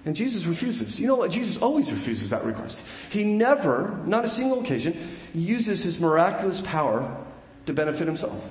[0.05, 0.99] And Jesus refuses.
[0.99, 1.31] You know what?
[1.31, 2.83] Jesus always refuses that request.
[3.09, 4.95] He never, not a single occasion,
[5.33, 7.17] uses his miraculous power
[7.65, 8.49] to benefit himself.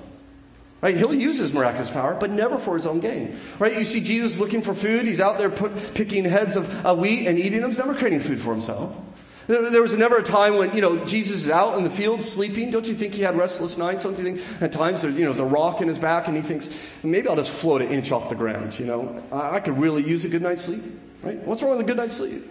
[0.81, 0.95] Right?
[0.95, 3.39] He'll use his miraculous power, but never for his own gain.
[3.57, 3.77] Right?
[3.77, 5.05] You see Jesus looking for food.
[5.05, 7.71] He's out there put, picking heads of uh, wheat and eating them.
[7.71, 8.95] He's never creating food for himself.
[9.47, 12.21] There, there, was never a time when, you know, Jesus is out in the field
[12.21, 12.69] sleeping.
[12.69, 14.03] Don't you think he had restless nights?
[14.03, 16.35] Don't you think at times there's, you know, there's a rock in his back and
[16.35, 16.69] he thinks,
[17.01, 19.23] maybe I'll just float an inch off the ground, you know?
[19.31, 20.83] I, I could really use a good night's sleep.
[21.23, 21.37] Right?
[21.37, 22.45] What's wrong with a good night's sleep?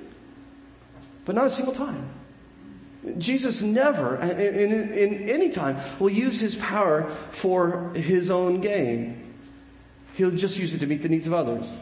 [1.27, 2.09] But not a single time.
[3.19, 9.35] Jesus never, in, in, in, any time, will use his power for his own gain.
[10.15, 11.73] He'll just use it to meet the needs of others.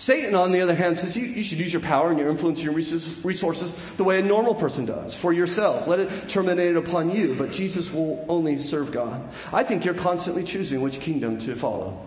[0.00, 2.60] Satan, on the other hand, says you, you should use your power and your influence
[2.60, 5.86] and your resources the way a normal person does, for yourself.
[5.86, 9.22] Let it terminate upon you, but Jesus will only serve God.
[9.52, 12.06] I think you're constantly choosing which kingdom to follow.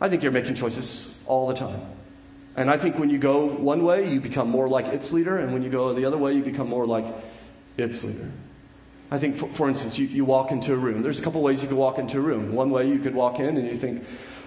[0.00, 1.82] I think you're making choices all the time.
[2.56, 5.52] And I think when you go one way, you become more like its leader, and
[5.52, 7.04] when you go the other way, you become more like
[7.76, 8.30] its leader.
[9.10, 11.02] I think, for, for instance, you, you walk into a room.
[11.02, 12.54] There's a couple ways you could walk into a room.
[12.54, 14.04] One way you could walk in and you think,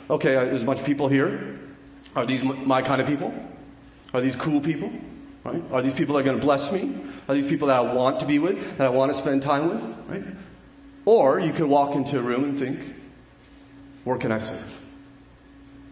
[0.09, 1.59] okay, there's a bunch of people here.
[2.15, 3.33] Are these my kind of people?
[4.13, 4.91] Are these cool people?
[5.43, 5.63] Right?
[5.71, 6.95] Are these people that are going to bless me?
[7.29, 9.67] Are these people that I want to be with, that I want to spend time
[9.67, 9.81] with?
[10.09, 10.23] Right?
[11.05, 12.79] Or you could walk into a room and think,
[14.03, 14.81] where can I serve?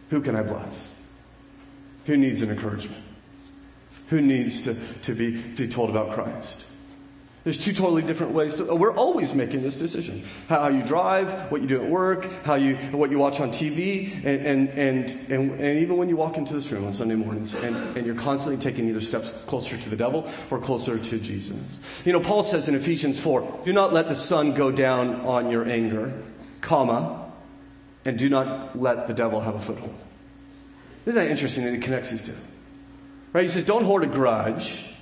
[0.09, 0.91] Who can I bless?
[2.05, 3.01] Who needs an encouragement?
[4.07, 6.65] Who needs to, to be, be told about Christ?
[7.45, 10.23] There's two totally different ways to, we're always making this decision.
[10.49, 14.11] How, you drive, what you do at work, how you, what you watch on TV,
[14.25, 17.53] and, and, and, and, and even when you walk into this room on Sunday mornings,
[17.53, 21.79] and, and you're constantly taking either steps closer to the devil or closer to Jesus.
[22.03, 25.51] You know, Paul says in Ephesians 4, do not let the sun go down on
[25.51, 26.19] your anger,
[26.61, 27.31] comma,
[28.05, 29.93] and do not let the devil have a foothold.
[31.05, 32.33] Isn't that interesting that he connects these two?
[33.33, 33.43] Right?
[33.43, 34.94] He says, don't hoard a grudge.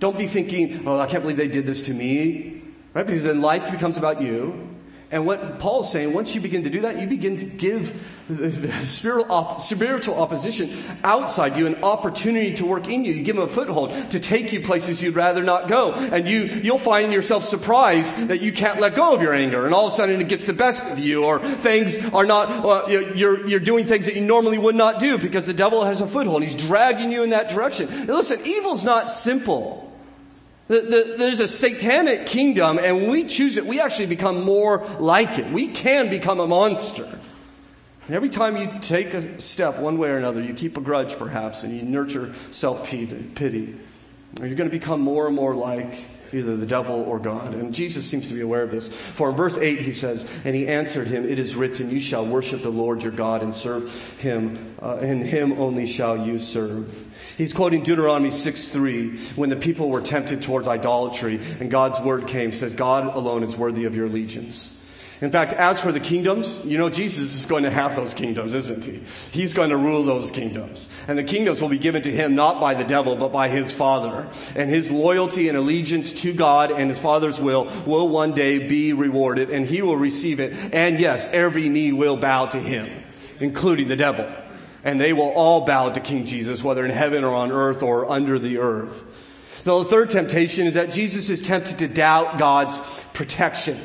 [0.00, 2.62] Don't be thinking, oh, I can't believe they did this to me.
[2.92, 3.06] Right?
[3.06, 4.66] Because then life becomes about you.
[5.12, 8.70] And what Paul's saying, once you begin to do that, you begin to give the
[8.84, 10.70] spiritual opposition
[11.02, 13.12] outside you an opportunity to work in you.
[13.12, 15.92] You give them a foothold to take you places you'd rather not go.
[15.94, 19.66] And you, you'll find yourself surprised that you can't let go of your anger.
[19.66, 22.64] And all of a sudden it gets the best of you or things are not,
[22.64, 26.00] uh, you're, you're doing things that you normally would not do because the devil has
[26.00, 26.44] a foothold.
[26.44, 28.06] He's dragging you in that direction.
[28.06, 29.89] Listen, evil's not simple.
[30.70, 34.86] The, the, there's a satanic kingdom, and when we choose it, we actually become more
[35.00, 35.50] like it.
[35.50, 37.06] We can become a monster.
[38.06, 41.18] And every time you take a step one way or another, you keep a grudge
[41.18, 43.74] perhaps, and you nurture self pity,
[44.38, 47.54] you're going to become more and more like either the devil or God.
[47.54, 48.88] And Jesus seems to be aware of this.
[48.88, 52.26] For in verse 8 he says, And he answered him, It is written, You shall
[52.26, 57.06] worship the Lord your God and serve him, uh, and him only shall you serve.
[57.36, 62.26] He's quoting Deuteronomy 6 3, when the people were tempted towards idolatry, and God's word
[62.26, 64.76] came, says, God alone is worthy of your allegiance.
[65.20, 68.54] In fact, as for the kingdoms, you know, Jesus is going to have those kingdoms,
[68.54, 69.02] isn't he?
[69.32, 70.88] He's going to rule those kingdoms.
[71.08, 73.70] And the kingdoms will be given to him not by the devil, but by his
[73.70, 74.30] Father.
[74.56, 78.94] And his loyalty and allegiance to God and his Father's will will one day be
[78.94, 80.54] rewarded, and he will receive it.
[80.72, 82.88] And yes, every knee will bow to him,
[83.40, 84.26] including the devil.
[84.84, 88.10] And they will all bow to King Jesus, whether in heaven or on earth or
[88.10, 89.04] under the earth.
[89.64, 92.80] the third temptation is that Jesus is tempted to doubt God's
[93.12, 93.78] protection.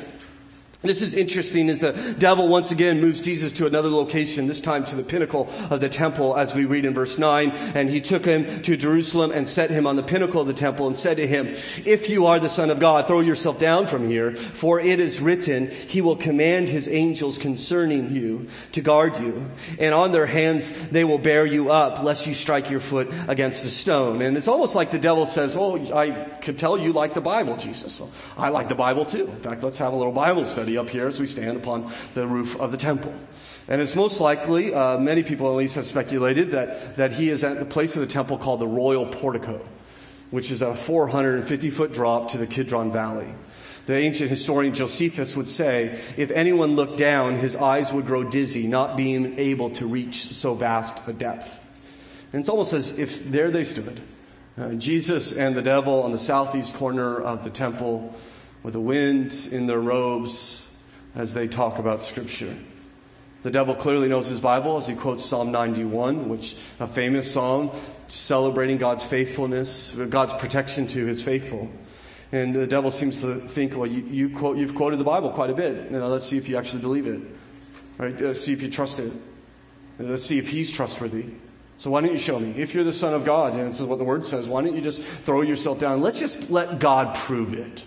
[0.82, 4.86] This is interesting as the devil once again moves Jesus to another location, this time
[4.86, 7.52] to the pinnacle of the temple, as we read in verse 9.
[7.74, 10.88] And he took him to Jerusalem and set him on the pinnacle of the temple
[10.88, 14.08] and said to him, If you are the Son of God, throw yourself down from
[14.08, 19.50] here, for it is written, He will command His angels concerning you to guard you.
[19.80, 23.66] And on their hands they will bear you up, lest you strike your foot against
[23.66, 24.22] a stone.
[24.22, 26.12] And it's almost like the devil says, Oh, I
[26.42, 28.02] could tell you like the Bible, Jesus.
[28.38, 29.28] I like the Bible too.
[29.28, 32.28] In fact, let's have a little Bible study up here as we stand upon the
[32.28, 33.14] roof of the temple.
[33.68, 37.44] And it's most likely, uh, many people at least have speculated, that, that he is
[37.44, 39.60] at the place of the temple called the Royal Portico,
[40.30, 43.28] which is a 450 foot drop to the Kidron Valley.
[43.88, 48.68] The ancient historian Josephus would say, if anyone looked down, his eyes would grow dizzy,
[48.68, 51.60] not being able to reach so vast a depth.
[52.34, 54.02] And it's almost as if there they stood,
[54.58, 58.16] uh, Jesus and the devil on the southeast corner of the temple,
[58.64, 60.65] with the wind in their robes,
[61.16, 62.56] as they talk about Scripture.
[63.44, 67.72] The devil clearly knows his Bible as he quotes Psalm 91, which a famous psalm
[68.08, 71.70] celebrating God's faithfulness, God's protection to his faithful.
[72.32, 75.52] And the devil seems to think, well, you, you quote, you've quoted the Bible quite
[75.52, 75.92] a bit.
[75.92, 77.22] Now let's see if you actually believe it.
[77.98, 78.20] Right?
[78.20, 79.14] Let's see if you trust it.
[80.00, 81.26] Let's see if he's trustworthy.
[81.78, 82.52] So why don't you show me?
[82.58, 84.76] If you're the Son of God, and this is what the Word says, why don't
[84.76, 86.02] you just throw yourself down?
[86.02, 87.86] Let's just let God prove it.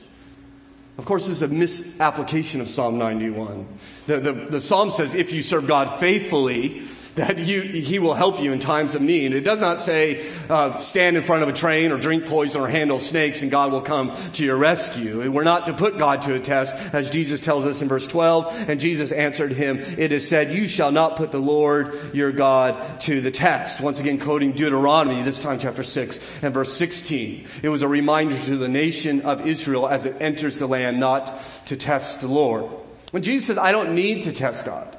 [0.98, 3.66] Of course, this is a misapplication of Psalm 91.
[4.06, 6.82] The, the, the, psalm says, if you serve God faithfully,
[7.18, 9.32] that you, he will help you in times of need.
[9.32, 12.68] It does not say, uh, stand in front of a train or drink poison or
[12.68, 15.30] handle snakes and God will come to your rescue.
[15.30, 18.68] We're not to put God to a test, as Jesus tells us in verse 12.
[18.68, 23.00] And Jesus answered him, it is said, you shall not put the Lord your God
[23.02, 23.80] to the test.
[23.80, 27.46] Once again, quoting Deuteronomy, this time chapter 6 and verse 16.
[27.62, 31.38] It was a reminder to the nation of Israel as it enters the land not
[31.66, 32.64] to test the Lord.
[33.10, 34.97] When Jesus says, I don't need to test God.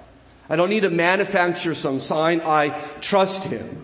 [0.49, 2.41] I don't need to manufacture some sign.
[2.41, 2.69] I
[3.01, 3.83] trust Him.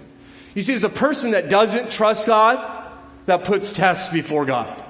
[0.55, 2.83] You see, it's a person that doesn't trust God
[3.25, 4.83] that puts tests before God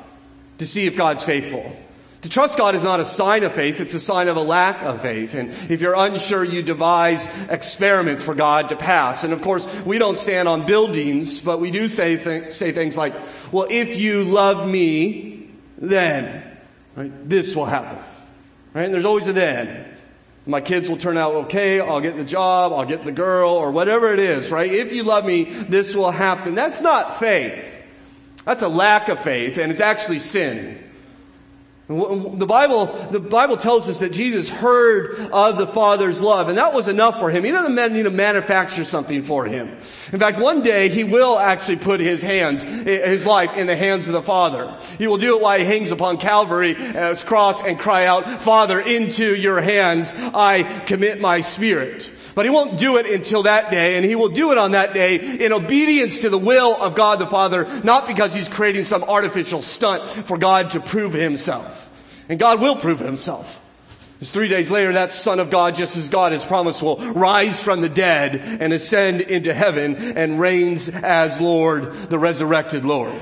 [0.60, 1.76] to see if God's faithful.
[2.22, 4.82] To trust God is not a sign of faith, it's a sign of a lack
[4.82, 5.36] of faith.
[5.36, 9.24] And if you're unsure, you devise experiments for God to pass.
[9.24, 12.98] And of course, we don't stand on buildings, but we do say, th- say things
[12.98, 13.14] like,
[13.52, 16.58] well, if you love me, then
[16.96, 18.04] right, this will happen.
[18.74, 18.86] Right?
[18.86, 19.95] And there's always a then.
[20.48, 21.80] My kids will turn out okay.
[21.80, 22.72] I'll get the job.
[22.72, 24.72] I'll get the girl or whatever it is, right?
[24.72, 26.54] If you love me, this will happen.
[26.54, 27.72] That's not faith.
[28.46, 30.85] That's a lack of faith and it's actually sin.
[31.88, 36.74] The Bible, the Bible tells us that Jesus heard of the Father's love, and that
[36.74, 37.44] was enough for him.
[37.44, 39.78] He doesn't need to manufacture something for him.
[40.12, 44.08] In fact, one day he will actually put his hands, his life in the hands
[44.08, 44.76] of the Father.
[44.98, 48.80] He will do it while he hangs upon Calvary's uh, cross and cry out, Father,
[48.80, 52.10] into your hands I commit my spirit.
[52.36, 54.94] But he won't do it until that day, and he will do it on that
[54.94, 59.04] day in obedience to the will of God the Father, not because he's creating some
[59.04, 61.90] artificial stunt for God to prove himself.
[62.28, 63.62] And God will prove himself.
[64.16, 67.64] Because three days later, that Son of God, just as God has promised, will rise
[67.64, 73.14] from the dead and ascend into heaven and reigns as Lord, the resurrected Lord.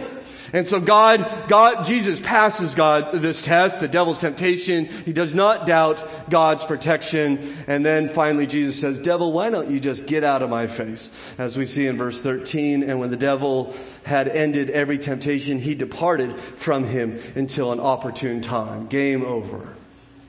[0.54, 4.86] And so God, God, Jesus passes God this test, the devil's temptation.
[4.86, 7.56] He does not doubt God's protection.
[7.66, 11.10] And then finally Jesus says, devil, why don't you just get out of my face?
[11.40, 15.74] As we see in verse 13, and when the devil had ended every temptation, he
[15.74, 18.86] departed from him until an opportune time.
[18.86, 19.74] Game over.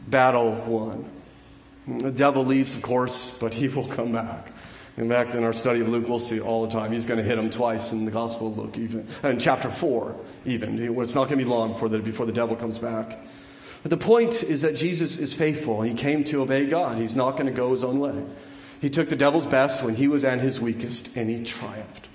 [0.09, 1.11] Battle won.
[1.87, 4.54] The devil leaves, of course, but he will come back.
[4.97, 6.93] In fact, in our study of Luke, we'll see all the time.
[6.93, 10.15] He's going to hit him twice in the Gospel of Luke, even in chapter four,
[10.45, 10.79] even.
[11.01, 13.19] It's not going to be long before the, before the devil comes back.
[13.83, 15.83] But the point is that Jesus is faithful.
[15.83, 16.99] He came to obey God.
[16.99, 18.25] He's not going to go his own way.
[18.81, 22.09] He took the devil's best when he was at his weakest, and he triumphed.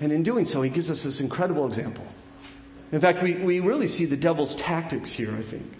[0.00, 2.06] And in doing so, he gives us this incredible example.
[2.92, 5.72] In fact, we, we really see the devil's tactics here, I think.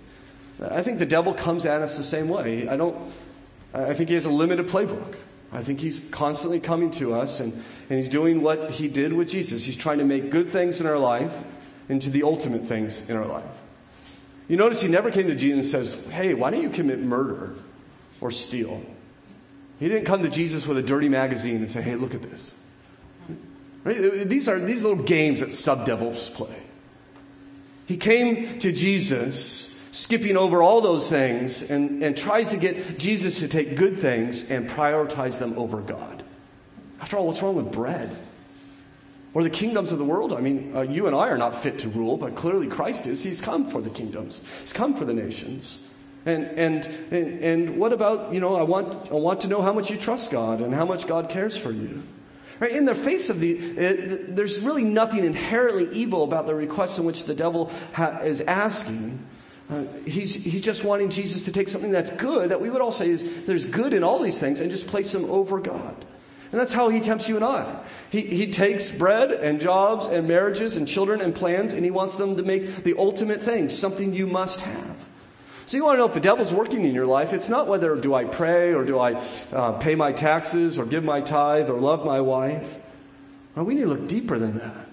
[0.61, 2.69] I think the devil comes at us the same way.
[2.69, 2.97] I don't,
[3.73, 5.15] I think he has a limited playbook.
[5.53, 7.53] I think he's constantly coming to us and,
[7.89, 9.65] and he's doing what he did with Jesus.
[9.65, 11.43] He's trying to make good things in our life
[11.89, 13.45] into the ultimate things in our life.
[14.49, 17.55] You notice he never came to Jesus and says, Hey, why don't you commit murder
[18.21, 18.83] or steal?
[19.79, 22.55] He didn't come to Jesus with a dirty magazine and say, Hey, look at this.
[23.85, 23.97] Right?
[23.97, 26.63] These are these little games that subdevils play.
[27.87, 33.41] He came to Jesus skipping over all those things and, and tries to get Jesus
[33.41, 36.23] to take good things and prioritize them over God.
[37.01, 38.17] After all, what's wrong with bread?
[39.35, 40.33] Or the kingdoms of the world?
[40.33, 43.25] I mean, uh, you and I are not fit to rule, but clearly Christ is.
[43.25, 44.45] He's come for the kingdoms.
[44.61, 45.81] He's come for the nations.
[46.25, 49.73] And, and, and, and what about, you know, I want, I want to know how
[49.73, 52.05] much you trust God and how much God cares for you.
[52.61, 52.71] Right?
[52.71, 57.05] In the face of the, it, there's really nothing inherently evil about the request in
[57.05, 59.25] which the devil ha- is asking.
[59.71, 62.93] Uh, he's, he's just wanting Jesus to take something that's good, that we would all
[62.93, 65.95] say is there's good in all these things, and just place them over God.
[66.51, 67.79] And that's how he tempts you and I.
[68.09, 72.15] He, he takes bread and jobs and marriages and children and plans, and he wants
[72.15, 74.97] them to make the ultimate thing, something you must have.
[75.67, 77.95] So you want to know if the devil's working in your life, it's not whether
[77.95, 81.79] do I pray or do I uh, pay my taxes or give my tithe or
[81.79, 82.79] love my wife.
[83.55, 84.87] We need to look deeper than that.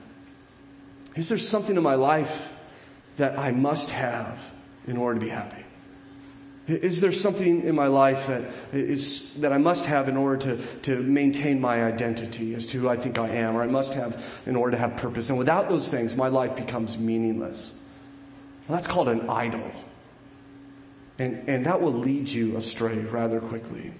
[1.16, 2.52] Is there something in my life
[3.16, 4.52] that I must have
[4.88, 5.64] in order to be happy?
[6.68, 8.44] Is there something in my life that
[8.74, 12.90] is that I must have in order to, to maintain my identity as to who
[12.90, 15.30] I think I am, or I must have in order to have purpose?
[15.30, 17.72] And without those things, my life becomes meaningless.
[18.68, 19.70] Well, that's called an idol.
[21.20, 23.94] And, and that will lead you astray rather quickly.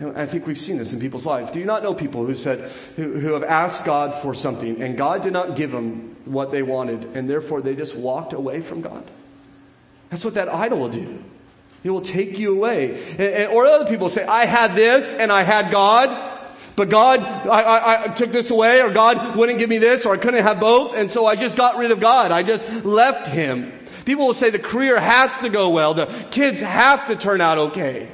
[0.00, 1.52] And I think we've seen this in people's lives.
[1.52, 4.98] Do you not know people who said, who, who have asked God for something and
[4.98, 8.82] God did not give them what they wanted and therefore they just walked away from
[8.82, 9.08] God?
[10.10, 11.22] That's what that idol will do.
[11.84, 13.48] It will take you away.
[13.52, 16.34] Or other people say, I had this and I had God.
[16.74, 20.12] But God, I, I, I, took this away, or God wouldn't give me this, or
[20.12, 22.32] I couldn't have both, and so I just got rid of God.
[22.32, 23.72] I just left Him.
[24.04, 27.56] People will say the career has to go well, the kids have to turn out
[27.56, 28.08] okay.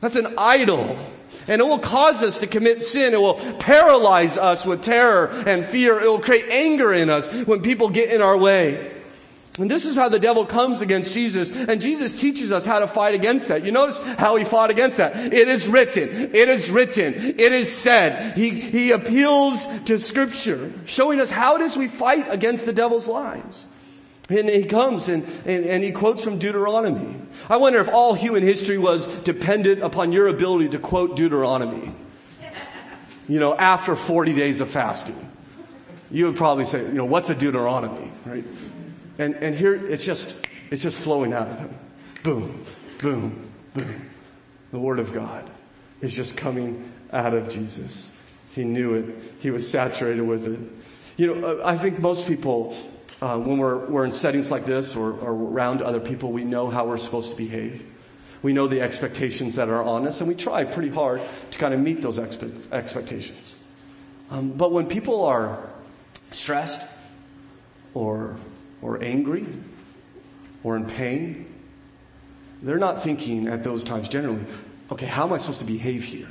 [0.00, 0.98] That's an idol.
[1.46, 3.12] And it will cause us to commit sin.
[3.12, 6.00] It will paralyze us with terror and fear.
[6.00, 8.99] It will create anger in us when people get in our way.
[9.58, 11.50] And this is how the devil comes against Jesus.
[11.50, 13.64] And Jesus teaches us how to fight against that.
[13.64, 15.16] You notice how he fought against that.
[15.16, 16.08] It is written.
[16.08, 17.14] It is written.
[17.14, 18.38] It is said.
[18.38, 23.08] He, he appeals to scripture, showing us how it is we fight against the devil's
[23.08, 23.66] lies.
[24.28, 27.16] And he comes and, and, and, he quotes from Deuteronomy.
[27.48, 31.92] I wonder if all human history was dependent upon your ability to quote Deuteronomy.
[33.28, 35.16] You know, after 40 days of fasting.
[36.12, 38.44] You would probably say, you know, what's a Deuteronomy, right?
[39.20, 40.34] And, and here it's just,
[40.70, 41.74] it's just flowing out of him.
[42.22, 42.64] Boom,
[43.00, 44.08] boom, boom.
[44.72, 45.48] The Word of God
[46.00, 48.10] is just coming out of Jesus.
[48.52, 49.14] He knew it.
[49.40, 50.58] He was saturated with it.
[51.18, 52.74] You know, uh, I think most people,
[53.20, 56.70] uh, when we're, we're in settings like this or, or around other people, we know
[56.70, 57.84] how we're supposed to behave.
[58.40, 61.74] We know the expectations that are on us, and we try pretty hard to kind
[61.74, 63.54] of meet those expe- expectations.
[64.30, 65.68] Um, but when people are
[66.30, 66.80] stressed
[67.92, 68.38] or
[68.82, 69.46] or angry
[70.62, 71.46] or in pain,
[72.62, 74.44] they're not thinking at those times generally,
[74.90, 76.28] okay, how am I supposed to behave here?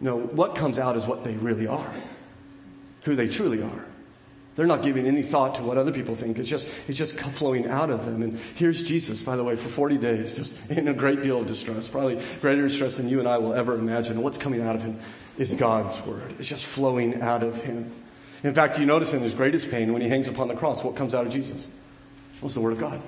[0.00, 1.92] No, what comes out is what they really are,
[3.02, 3.84] who they truly are.
[4.58, 6.36] They're not giving any thought to what other people think.
[6.36, 8.22] It's just, it's just flowing out of them.
[8.22, 11.46] And here's Jesus, by the way, for 40 days, just in a great deal of
[11.46, 14.14] distress, probably greater distress than you and I will ever imagine.
[14.14, 14.98] And what's coming out of him
[15.36, 16.34] is God's word.
[16.40, 17.88] It's just flowing out of him.
[18.44, 20.94] In fact, you notice in his greatest pain, when he hangs upon the cross, what
[20.96, 21.66] comes out of Jesus?
[22.40, 23.02] What's the word of God?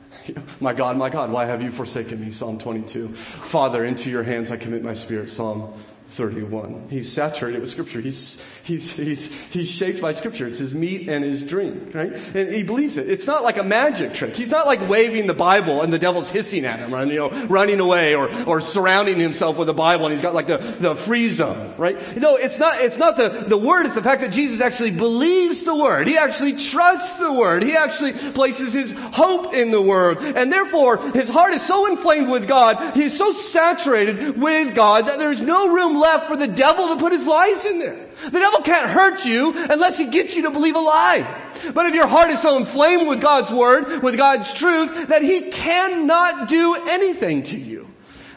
[0.60, 2.32] My God, my God, why have you forsaken me?
[2.32, 3.14] Psalm 22.
[3.14, 5.30] Father, into your hands I commit my spirit.
[5.30, 5.72] Psalm
[6.08, 6.86] 31.
[6.88, 8.00] He's saturated with scripture.
[8.00, 10.46] He's, he's, he's, he's shaped by scripture.
[10.46, 12.12] It's his meat and his drink, right?
[12.34, 13.08] And he believes it.
[13.08, 14.36] It's not like a magic trick.
[14.36, 17.46] He's not like waving the Bible and the devil's hissing at him, and, you know,
[17.46, 20.94] running away or, or surrounding himself with the Bible and he's got like the, the
[20.94, 21.96] free zone, right?
[22.16, 23.86] No, it's not, it's not the, the word.
[23.86, 26.06] It's the fact that Jesus actually believes the word.
[26.06, 27.62] He actually trusts the word.
[27.62, 30.18] He actually places his hope in the word.
[30.18, 32.96] And therefore, his heart is so inflamed with God.
[32.96, 37.12] He's so saturated with God that there's no room left for the devil to put
[37.12, 38.06] his lies in there.
[38.24, 41.42] The devil can't hurt you unless he gets you to believe a lie.
[41.74, 45.50] But if your heart is so inflamed with God's word, with God's truth, that he
[45.50, 47.75] cannot do anything to you.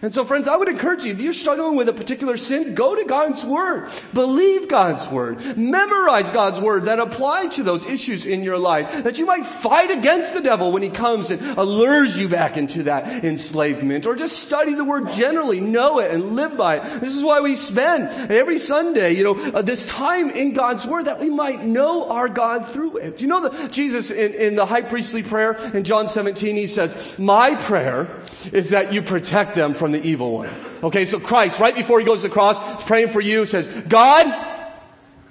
[0.02, 2.95] And so friends, I would encourage you, if you're struggling with a particular sin, go
[2.95, 3.89] to God's Word.
[4.14, 5.58] Believe God's Word.
[5.58, 9.04] Memorize God's Word that apply to those issues in your life.
[9.04, 12.84] That you might fight against the devil when he comes and allures you back into
[12.84, 14.06] that enslavement.
[14.06, 17.02] Or just study the Word generally, know it and live by it.
[17.02, 21.06] This is why we spend every Sunday, you know, uh, this time in God's Word
[21.06, 23.18] that we might know our God through it.
[23.18, 26.68] Do you know that Jesus in, in the high priestly prayer in John 17, he
[26.68, 28.08] says, my prayer
[28.52, 30.49] is that you protect them from the evil one.
[30.83, 33.67] Okay, so Christ, right before he goes to the cross, is praying for you, says,
[33.87, 34.73] God,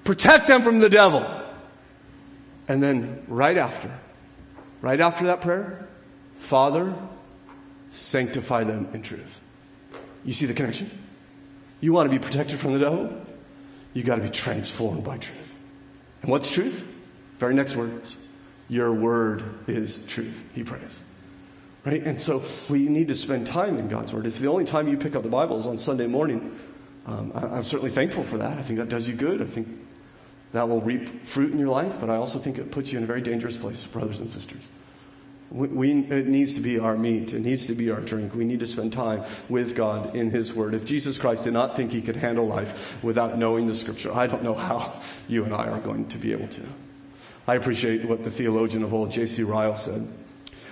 [0.05, 1.27] protect them from the devil.
[2.69, 3.91] And then right after,
[4.83, 5.89] right after that prayer,
[6.37, 6.95] Father,
[7.91, 9.41] sanctify them in truth.
[10.25, 10.91] You see the connection?
[11.81, 13.25] You want to be protected from the devil?
[13.95, 15.59] You got to be transformed by truth.
[16.23, 16.87] And what's truth?
[17.39, 18.19] Very next words.
[18.69, 21.03] Your word is truth, he prays.
[21.89, 22.03] Right?
[22.05, 24.27] And so we need to spend time in God's Word.
[24.27, 26.55] If the only time you pick up the Bible is on Sunday morning,
[27.07, 28.59] um, I, am certainly thankful for that.
[28.59, 29.41] I think that does you good.
[29.41, 29.69] I think
[30.53, 33.05] that will reap fruit in your life, but I also think it puts you in
[33.05, 34.69] a very dangerous place, brothers and sisters.
[35.51, 37.33] We, we, it needs to be our meat.
[37.33, 38.35] It needs to be our drink.
[38.35, 40.75] We need to spend time with God in His Word.
[40.75, 44.27] If Jesus Christ did not think He could handle life without knowing the Scripture, I
[44.27, 46.63] don't know how you and I are going to be able to.
[47.47, 49.43] I appreciate what the theologian of old, J.C.
[49.43, 50.07] Ryle, said.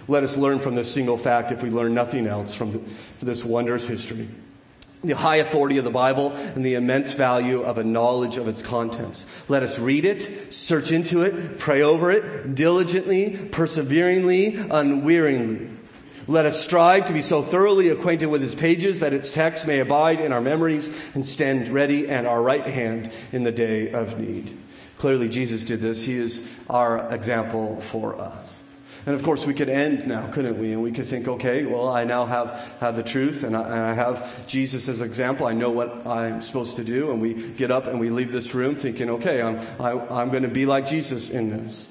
[0.09, 2.81] Let us learn from this single fact, if we learn nothing else from the,
[3.21, 4.29] this wondrous history.
[5.03, 8.63] The high authority of the Bible and the immense value of a knowledge of its
[8.63, 9.27] contents.
[9.49, 15.71] Let us read it, search into it, pray over it, diligently, perseveringly, unwearingly.
[16.29, 19.79] Let us strive to be so thoroughly acquainted with its pages that its text may
[19.79, 24.19] abide in our memories and stand ready at our right hand in the day of
[24.19, 24.57] need.
[24.99, 26.03] Clearly, Jesus did this.
[26.03, 28.61] He is our example for us.
[29.07, 30.73] And of course, we could end now, couldn't we?
[30.73, 33.75] And we could think, okay, well, I now have, have the truth and I, and
[33.75, 35.47] I have Jesus as example.
[35.47, 37.13] I know what I'm supposed to do.
[37.13, 40.23] And we get up and we leave this room thinking, okay, I'm, I, am i
[40.23, 41.89] am going to be like Jesus in this.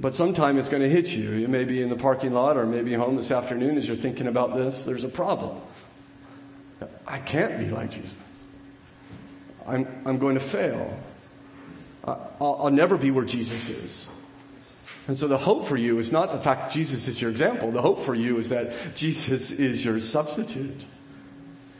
[0.00, 1.30] But sometime it's going to hit you.
[1.30, 4.26] You may be in the parking lot or maybe home this afternoon as you're thinking
[4.26, 4.84] about this.
[4.84, 5.60] There's a problem.
[7.06, 8.16] I can't be like Jesus.
[9.68, 10.98] I'm, I'm going to fail.
[12.04, 14.08] I'll, I'll never be where Jesus is.
[15.10, 17.72] And so the hope for you is not the fact that Jesus is your example.
[17.72, 20.84] The hope for you is that Jesus is your substitute.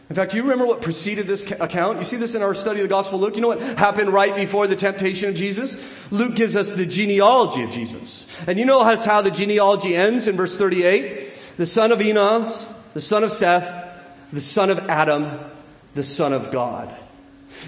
[0.09, 1.99] In fact, do you remember what preceded this account?
[1.99, 3.37] You see this in our study of the Gospel of Luke.
[3.37, 5.76] You know what happened right before the temptation of Jesus?
[6.11, 8.26] Luke gives us the genealogy of Jesus.
[8.49, 11.33] And you know how the genealogy ends in verse 38?
[11.57, 13.95] The son of Enos, the son of Seth,
[14.33, 15.39] the son of Adam,
[15.95, 16.93] the son of God.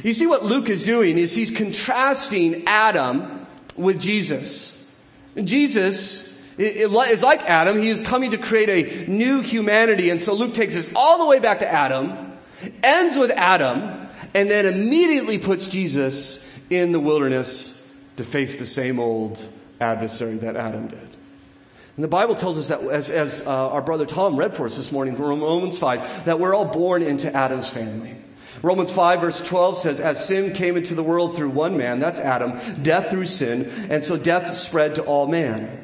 [0.03, 3.47] You see what Luke is doing is he's contrasting Adam
[3.77, 4.72] with Jesus.
[5.37, 7.83] Jesus is like Adam.
[7.83, 10.11] He is coming to create a new humanity.
[10.11, 12.33] And so Luke takes us all the way back to Adam,
[12.83, 17.81] ends with Adam, and then immediately puts Jesus in the wilderness
[18.17, 19.47] to face the same old
[19.81, 21.09] adversary that Adam did.
[21.97, 24.77] And the Bible tells us that, as, as uh, our brother Tom read for us
[24.77, 28.17] this morning from Romans 5, that we're all born into Adam's family.
[28.63, 32.21] Romans 5 verse 12 says, as sin came into the world through one man, that's
[32.21, 35.79] Adam, death through sin, and so death spread to all man.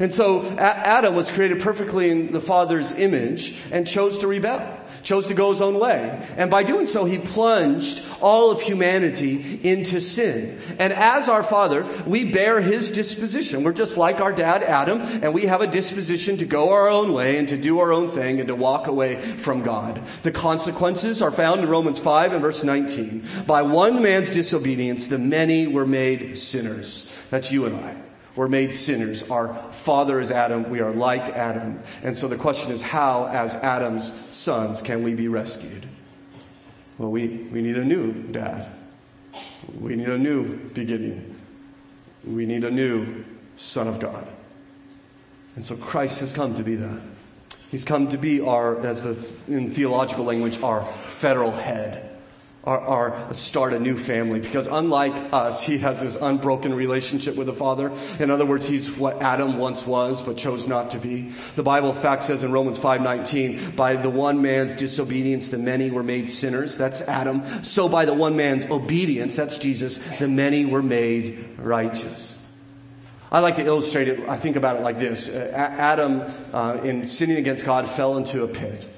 [0.00, 5.26] And so Adam was created perfectly in the Father's image and chose to rebel, chose
[5.26, 6.26] to go his own way.
[6.36, 10.58] And by doing so, he plunged all of humanity into sin.
[10.78, 13.64] And as our Father, we bear his disposition.
[13.64, 17.12] We're just like our dad Adam, and we have a disposition to go our own
[17.12, 20.00] way and to do our own thing and to walk away from God.
[20.22, 23.26] The consequences are found in Romans 5 and verse 19.
[23.46, 27.12] By one man's disobedience, the many were made sinners.
[27.30, 28.11] That's you and I.
[28.34, 29.28] We're made sinners.
[29.30, 30.70] Our father is Adam.
[30.70, 31.82] We are like Adam.
[32.02, 35.86] And so the question is how, as Adam's sons, can we be rescued?
[36.96, 38.68] Well, we, we need a new dad.
[39.78, 41.38] We need a new beginning.
[42.24, 43.24] We need a new
[43.56, 44.26] Son of God.
[45.54, 47.00] And so Christ has come to be that.
[47.70, 52.11] He's come to be our, as the, in theological language, our federal head
[52.64, 57.54] or, start a new family because unlike us, he has this unbroken relationship with the
[57.54, 57.92] Father.
[58.20, 61.32] In other words, he's what Adam once was but chose not to be.
[61.56, 66.02] The Bible fact says in Romans 5:19, by the one man's disobedience the many were
[66.02, 66.76] made sinners.
[66.76, 67.64] That's Adam.
[67.64, 72.38] So by the one man's obedience, that's Jesus, the many were made righteous.
[73.32, 74.28] I like to illustrate it.
[74.28, 75.28] I think about it like this.
[75.34, 78.91] Adam, uh, in sinning against God, fell into a pit.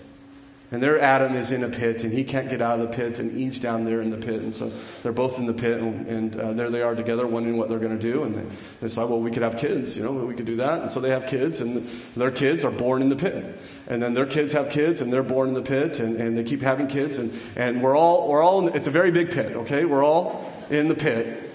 [0.74, 3.20] And there Adam is in a pit and he can't get out of the pit
[3.20, 4.42] and Eve's down there in the pit.
[4.42, 4.72] And so
[5.04, 7.78] they're both in the pit and, and uh, there they are together wondering what they're
[7.78, 8.24] going to do.
[8.24, 10.80] And they, they decide, well, we could have kids, you know, we could do that.
[10.80, 13.56] And so they have kids and their kids are born in the pit.
[13.86, 16.42] And then their kids have kids and they're born in the pit and, and they
[16.42, 17.18] keep having kids.
[17.18, 19.84] And, and we're all, we're all, the, it's a very big pit, okay?
[19.84, 21.52] We're all in the pit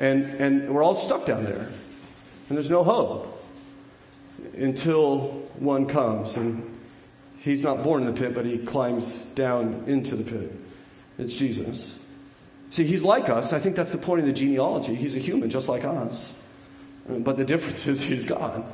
[0.00, 1.68] and, and we're all stuck down there.
[2.48, 3.48] And there's no hope
[4.56, 6.75] until one comes and
[7.46, 10.52] He's not born in the pit, but he climbs down into the pit.
[11.16, 11.96] It's Jesus.
[12.70, 13.52] See, he's like us.
[13.52, 14.96] I think that's the point of the genealogy.
[14.96, 16.34] He's a human just like us.
[17.08, 18.64] But the difference is he's God.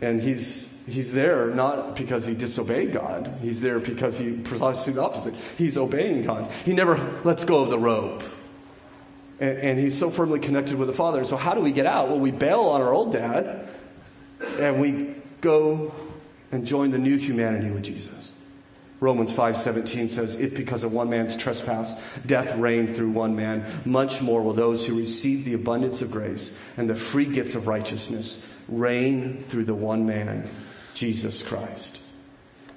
[0.00, 3.40] And he's, he's there not because he disobeyed God.
[3.42, 5.34] He's there because he precisely the opposite.
[5.58, 6.50] He's obeying God.
[6.64, 8.22] He never lets go of the rope.
[9.38, 11.24] And, and he's so firmly connected with the Father.
[11.24, 12.08] So how do we get out?
[12.08, 13.68] Well, we bail on our old dad
[14.58, 15.92] and we go
[16.52, 18.32] and join the new humanity with Jesus.
[18.98, 21.94] Romans 5:17 says, "If because of one man's trespass
[22.24, 26.52] death reigned through one man, much more will those who receive the abundance of grace
[26.76, 30.44] and the free gift of righteousness reign through the one man,
[30.94, 32.00] Jesus Christ."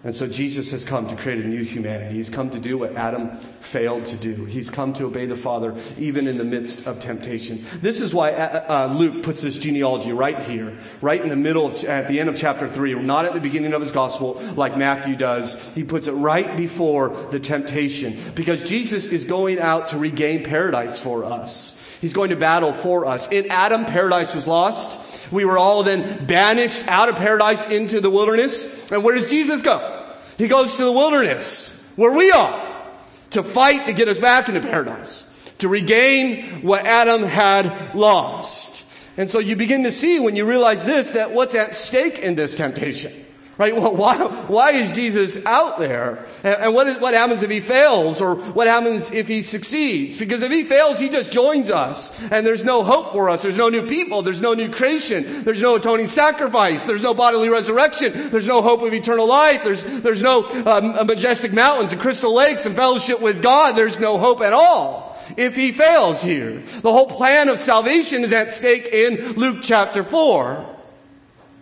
[0.02, 2.16] And so Jesus has come to create a new humanity.
[2.16, 4.46] He's come to do what Adam failed to do.
[4.46, 7.66] He's come to obey the Father even in the midst of temptation.
[7.82, 11.68] This is why uh, uh Luke puts this genealogy right here, right in the middle,
[11.68, 14.78] of, at the end of chapter 3, not at the beginning of his gospel like
[14.78, 15.68] Matthew does.
[15.76, 20.98] He puts it right before the temptation because Jesus is going out to regain paradise
[20.98, 21.76] for us.
[22.02, 23.30] He's going to battle for us.
[23.30, 25.32] In Adam, paradise was lost.
[25.32, 28.92] We were all then banished out of paradise into the wilderness.
[28.92, 30.06] And where does Jesus go?
[30.38, 32.86] He goes to the wilderness, where we are,
[33.32, 35.28] to fight to get us back into paradise,
[35.58, 38.86] to regain what Adam had lost.
[39.18, 42.36] And so you begin to see when you realize this, that what's at stake in
[42.36, 43.12] this temptation
[43.60, 43.76] Right?
[43.76, 44.16] Well, why,
[44.48, 46.26] why is Jesus out there?
[46.46, 48.22] And, and what, is, what happens if he fails?
[48.22, 50.18] Or what happens if he succeeds?
[50.18, 52.18] Because if he fails, he just joins us.
[52.32, 53.42] And there's no hope for us.
[53.42, 54.22] There's no new people.
[54.22, 55.44] There's no new creation.
[55.44, 56.86] There's no atoning sacrifice.
[56.86, 58.30] There's no bodily resurrection.
[58.30, 59.66] There's no hope of eternal life.
[59.66, 63.76] There's, there's no um, majestic mountains and crystal lakes and fellowship with God.
[63.76, 66.64] There's no hope at all if he fails here.
[66.82, 70.79] The whole plan of salvation is at stake in Luke chapter 4.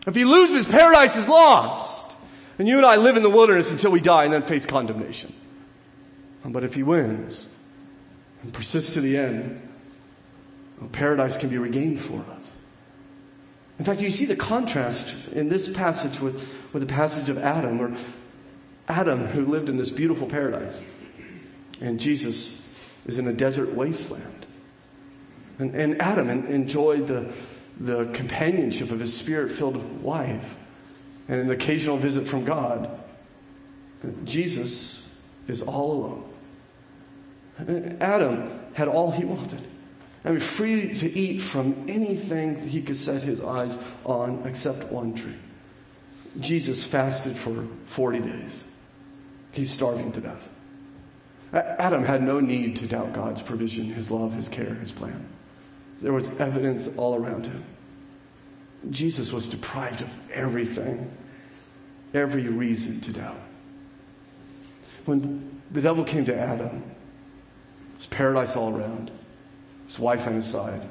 [0.08, 2.16] If he loses, paradise is lost.
[2.58, 5.34] And you and I live in the wilderness until we die and then face condemnation.
[6.44, 7.48] But if he wins
[8.42, 9.62] and persists to the end,
[10.80, 12.56] well, paradise can be regained for us.
[13.80, 17.78] In fact, you see the contrast in this passage with, with the passage of Adam,
[17.78, 17.92] where
[18.88, 20.82] Adam, who lived in this beautiful paradise,
[21.82, 22.62] and Jesus
[23.06, 24.46] is in a desert wasteland.
[25.60, 27.32] And, and Adam enjoyed the,
[27.80, 30.58] the companionship of his spirit filled wife
[31.28, 32.90] and an occasional visit from God.
[34.24, 35.06] Jesus
[35.48, 37.98] is all alone.
[38.02, 39.62] Adam had all he wanted.
[40.24, 45.14] I mean, free to eat from anything he could set his eyes on except one
[45.14, 45.36] tree.
[46.40, 48.66] Jesus fasted for 40 days.
[49.52, 50.50] He's starving to death.
[51.54, 55.26] Adam had no need to doubt God's provision, his love, his care, his plan.
[56.02, 57.64] There was evidence all around him.
[58.90, 61.12] Jesus was deprived of everything,
[62.14, 63.40] every reason to doubt.
[65.06, 66.84] When the devil came to Adam,
[67.96, 69.12] his paradise all around,
[69.86, 70.88] his wife on his side,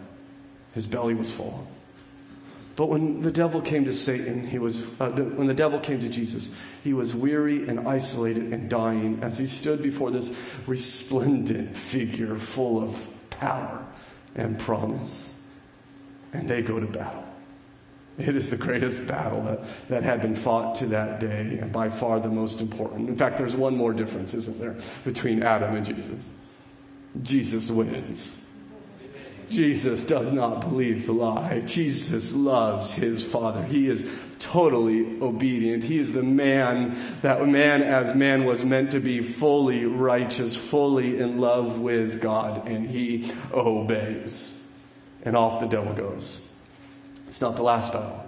[0.75, 1.67] his belly was full.
[2.75, 5.99] But when the devil came to Satan, he was, uh, the, when the devil came
[6.01, 6.51] to Jesus,
[6.85, 10.37] he was weary and isolated and dying as he stood before this
[10.67, 12.99] resplendent figure full of
[13.31, 13.87] power
[14.37, 15.33] and promise.
[16.33, 17.25] And they go to battle.
[18.19, 21.91] It is the greatest battle that, that had been fought to that day, and by
[21.91, 23.09] far the most important.
[23.09, 26.31] In fact, there's one more difference, isn't there, between Adam and Jesus?
[27.23, 28.37] Jesus wins.
[29.49, 31.61] Jesus does not believe the lie.
[31.61, 33.63] Jesus loves his Father.
[33.63, 35.85] He is totally obedient.
[35.85, 41.19] He is the man, that man as man was meant to be fully righteous, fully
[41.19, 44.55] in love with God, and he obeys.
[45.25, 46.41] And off the devil goes.
[47.27, 48.25] It's not the last battle.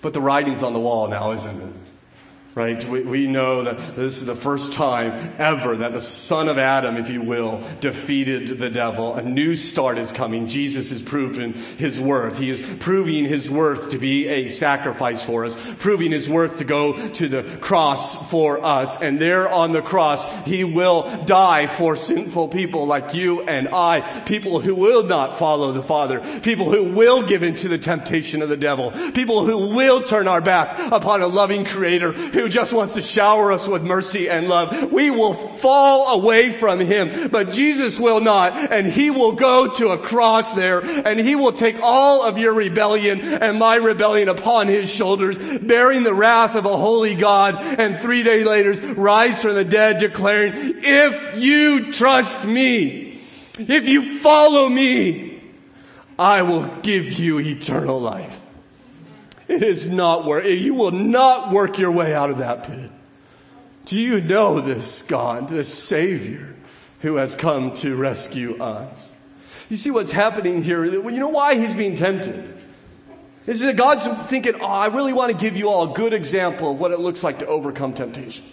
[0.00, 1.72] But the writing's on the wall now, isn't it?
[2.54, 2.84] Right?
[2.84, 6.96] We, we know that this is the first time ever that the son of Adam,
[6.96, 9.14] if you will, defeated the devil.
[9.14, 10.46] A new start is coming.
[10.46, 12.38] Jesus is proving his worth.
[12.38, 16.64] He is proving his worth to be a sacrifice for us, proving his worth to
[16.64, 19.00] go to the cross for us.
[19.02, 24.00] And there on the cross, he will die for sinful people like you and I,
[24.22, 28.48] people who will not follow the Father, people who will give into the temptation of
[28.48, 32.74] the devil, people who will turn our back upon a loving creator who who just
[32.74, 34.92] wants to shower us with mercy and love.
[34.92, 39.88] We will fall away from him, but Jesus will not, and he will go to
[39.92, 44.68] a cross there, and he will take all of your rebellion and my rebellion upon
[44.68, 49.54] his shoulders, bearing the wrath of a holy God, and three days later rise from
[49.54, 53.22] the dead declaring, if you trust me,
[53.58, 55.42] if you follow me,
[56.18, 58.38] I will give you eternal life.
[59.48, 60.46] It is not work.
[60.46, 62.90] You will not work your way out of that pit.
[63.86, 66.54] Do you know this God, this Savior
[67.00, 69.12] who has come to rescue us?
[69.68, 70.84] You see what's happening here?
[70.84, 72.52] You know why he's being tempted?
[73.46, 76.72] Is that God's thinking, oh, I really want to give you all a good example
[76.72, 78.46] of what it looks like to overcome temptation.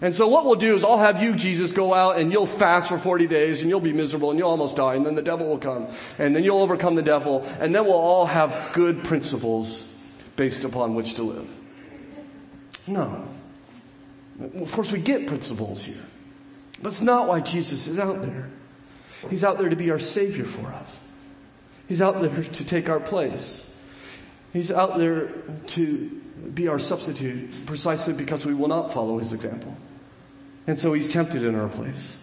[0.00, 2.88] And so what we'll do is I'll have you, Jesus, go out and you'll fast
[2.88, 5.46] for 40 days and you'll be miserable and you'll almost die and then the devil
[5.46, 5.86] will come
[6.18, 9.90] and then you'll overcome the devil and then we'll all have good principles
[10.36, 11.52] based upon which to live.
[12.86, 13.26] No.
[14.40, 16.04] Of course, we get principles here.
[16.82, 18.50] But it's not why Jesus is out there.
[19.30, 21.00] He's out there to be our Savior for us.
[21.88, 23.72] He's out there to take our place.
[24.52, 25.28] He's out there
[25.68, 26.22] to
[26.54, 29.76] be our substitute precisely because we will not follow His example.
[30.66, 32.18] And so He's tempted in our place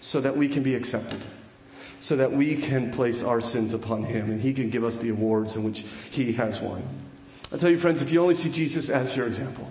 [0.00, 1.22] so that we can be accepted,
[1.98, 5.10] so that we can place our sins upon Him and He can give us the
[5.10, 6.82] awards in which He has won.
[7.52, 9.70] I tell you, friends, if you only see Jesus as your example,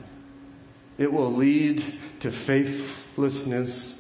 [0.97, 1.84] it will lead
[2.19, 3.95] to faithlessness.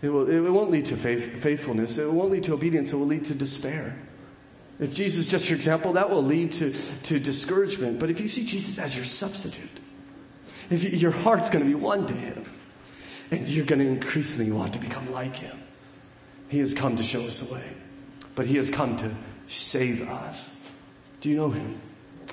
[0.00, 1.98] It, will, it won't lead to faith, faithfulness.
[1.98, 2.92] It won't lead to obedience.
[2.92, 3.96] It will lead to despair.
[4.78, 6.74] If Jesus is just your example, that will lead to,
[7.04, 7.98] to discouragement.
[7.98, 9.68] But if you see Jesus as your substitute,
[10.70, 12.44] if you, your heart's going to be one to Him,
[13.30, 15.58] and you're going to increasingly want to become like Him,
[16.48, 17.64] He has come to show us the way.
[18.34, 19.14] But He has come to
[19.46, 20.50] save us.
[21.20, 21.78] Do you know Him?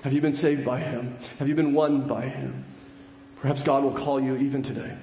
[0.03, 1.17] Have you been saved by Him?
[1.39, 2.65] Have you been won by Him?
[3.37, 4.97] Perhaps God will call you even today.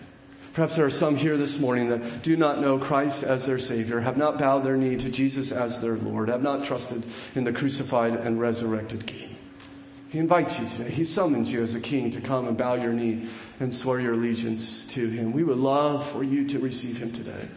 [0.52, 4.00] Perhaps there are some here this morning that do not know Christ as their Savior,
[4.00, 7.52] have not bowed their knee to Jesus as their Lord, have not trusted in the
[7.52, 9.36] crucified and resurrected King.
[10.10, 10.90] He invites you today.
[10.90, 13.28] He summons you as a king to come and bow your knee
[13.58, 15.32] and swear your allegiance to Him.
[15.32, 17.48] We would love for you to receive Him today.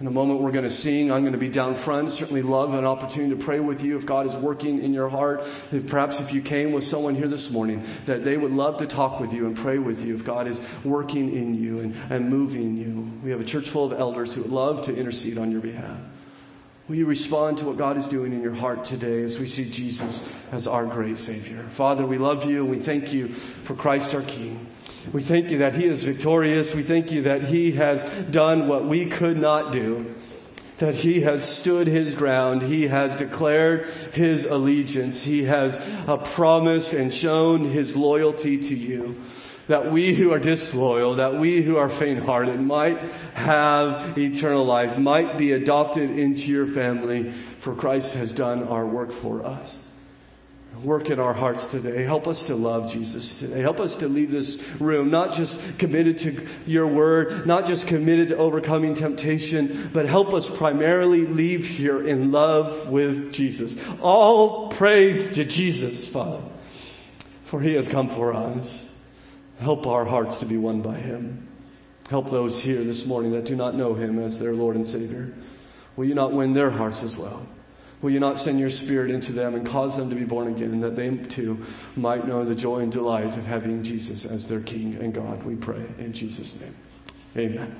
[0.00, 1.10] In a moment, we're going to sing.
[1.10, 2.12] I'm going to be down front.
[2.12, 5.42] Certainly love an opportunity to pray with you if God is working in your heart.
[5.72, 8.86] If perhaps if you came with someone here this morning, that they would love to
[8.86, 12.30] talk with you and pray with you if God is working in you and, and
[12.30, 13.10] moving you.
[13.24, 15.98] We have a church full of elders who would love to intercede on your behalf.
[16.86, 19.68] Will you respond to what God is doing in your heart today as we see
[19.68, 21.64] Jesus as our great Savior?
[21.64, 24.64] Father, we love you and we thank you for Christ our King.
[25.12, 26.74] We thank you that He is victorious.
[26.74, 30.14] We thank you that He has done what we could not do.
[30.78, 32.62] That He has stood His ground.
[32.62, 35.22] He has declared His allegiance.
[35.22, 39.16] He has uh, promised and shown His loyalty to you.
[39.68, 42.98] That we who are disloyal, that we who are faint hearted might
[43.34, 49.12] have eternal life, might be adopted into your family, for Christ has done our work
[49.12, 49.78] for us.
[50.82, 52.04] Work in our hearts today.
[52.04, 53.60] Help us to love Jesus today.
[53.60, 58.28] Help us to leave this room not just committed to your word, not just committed
[58.28, 63.76] to overcoming temptation, but help us primarily leave here in love with Jesus.
[64.00, 66.42] All praise to Jesus, Father,
[67.42, 68.86] for he has come for us.
[69.58, 71.48] Help our hearts to be won by him.
[72.08, 75.34] Help those here this morning that do not know him as their Lord and Savior.
[75.96, 77.44] Will you not win their hearts as well?
[78.00, 80.80] Will you not send your spirit into them and cause them to be born again,
[80.82, 81.64] that they too
[81.96, 85.42] might know the joy and delight of having Jesus as their King and God?
[85.42, 86.74] We pray in Jesus' name.
[87.36, 87.76] Amen.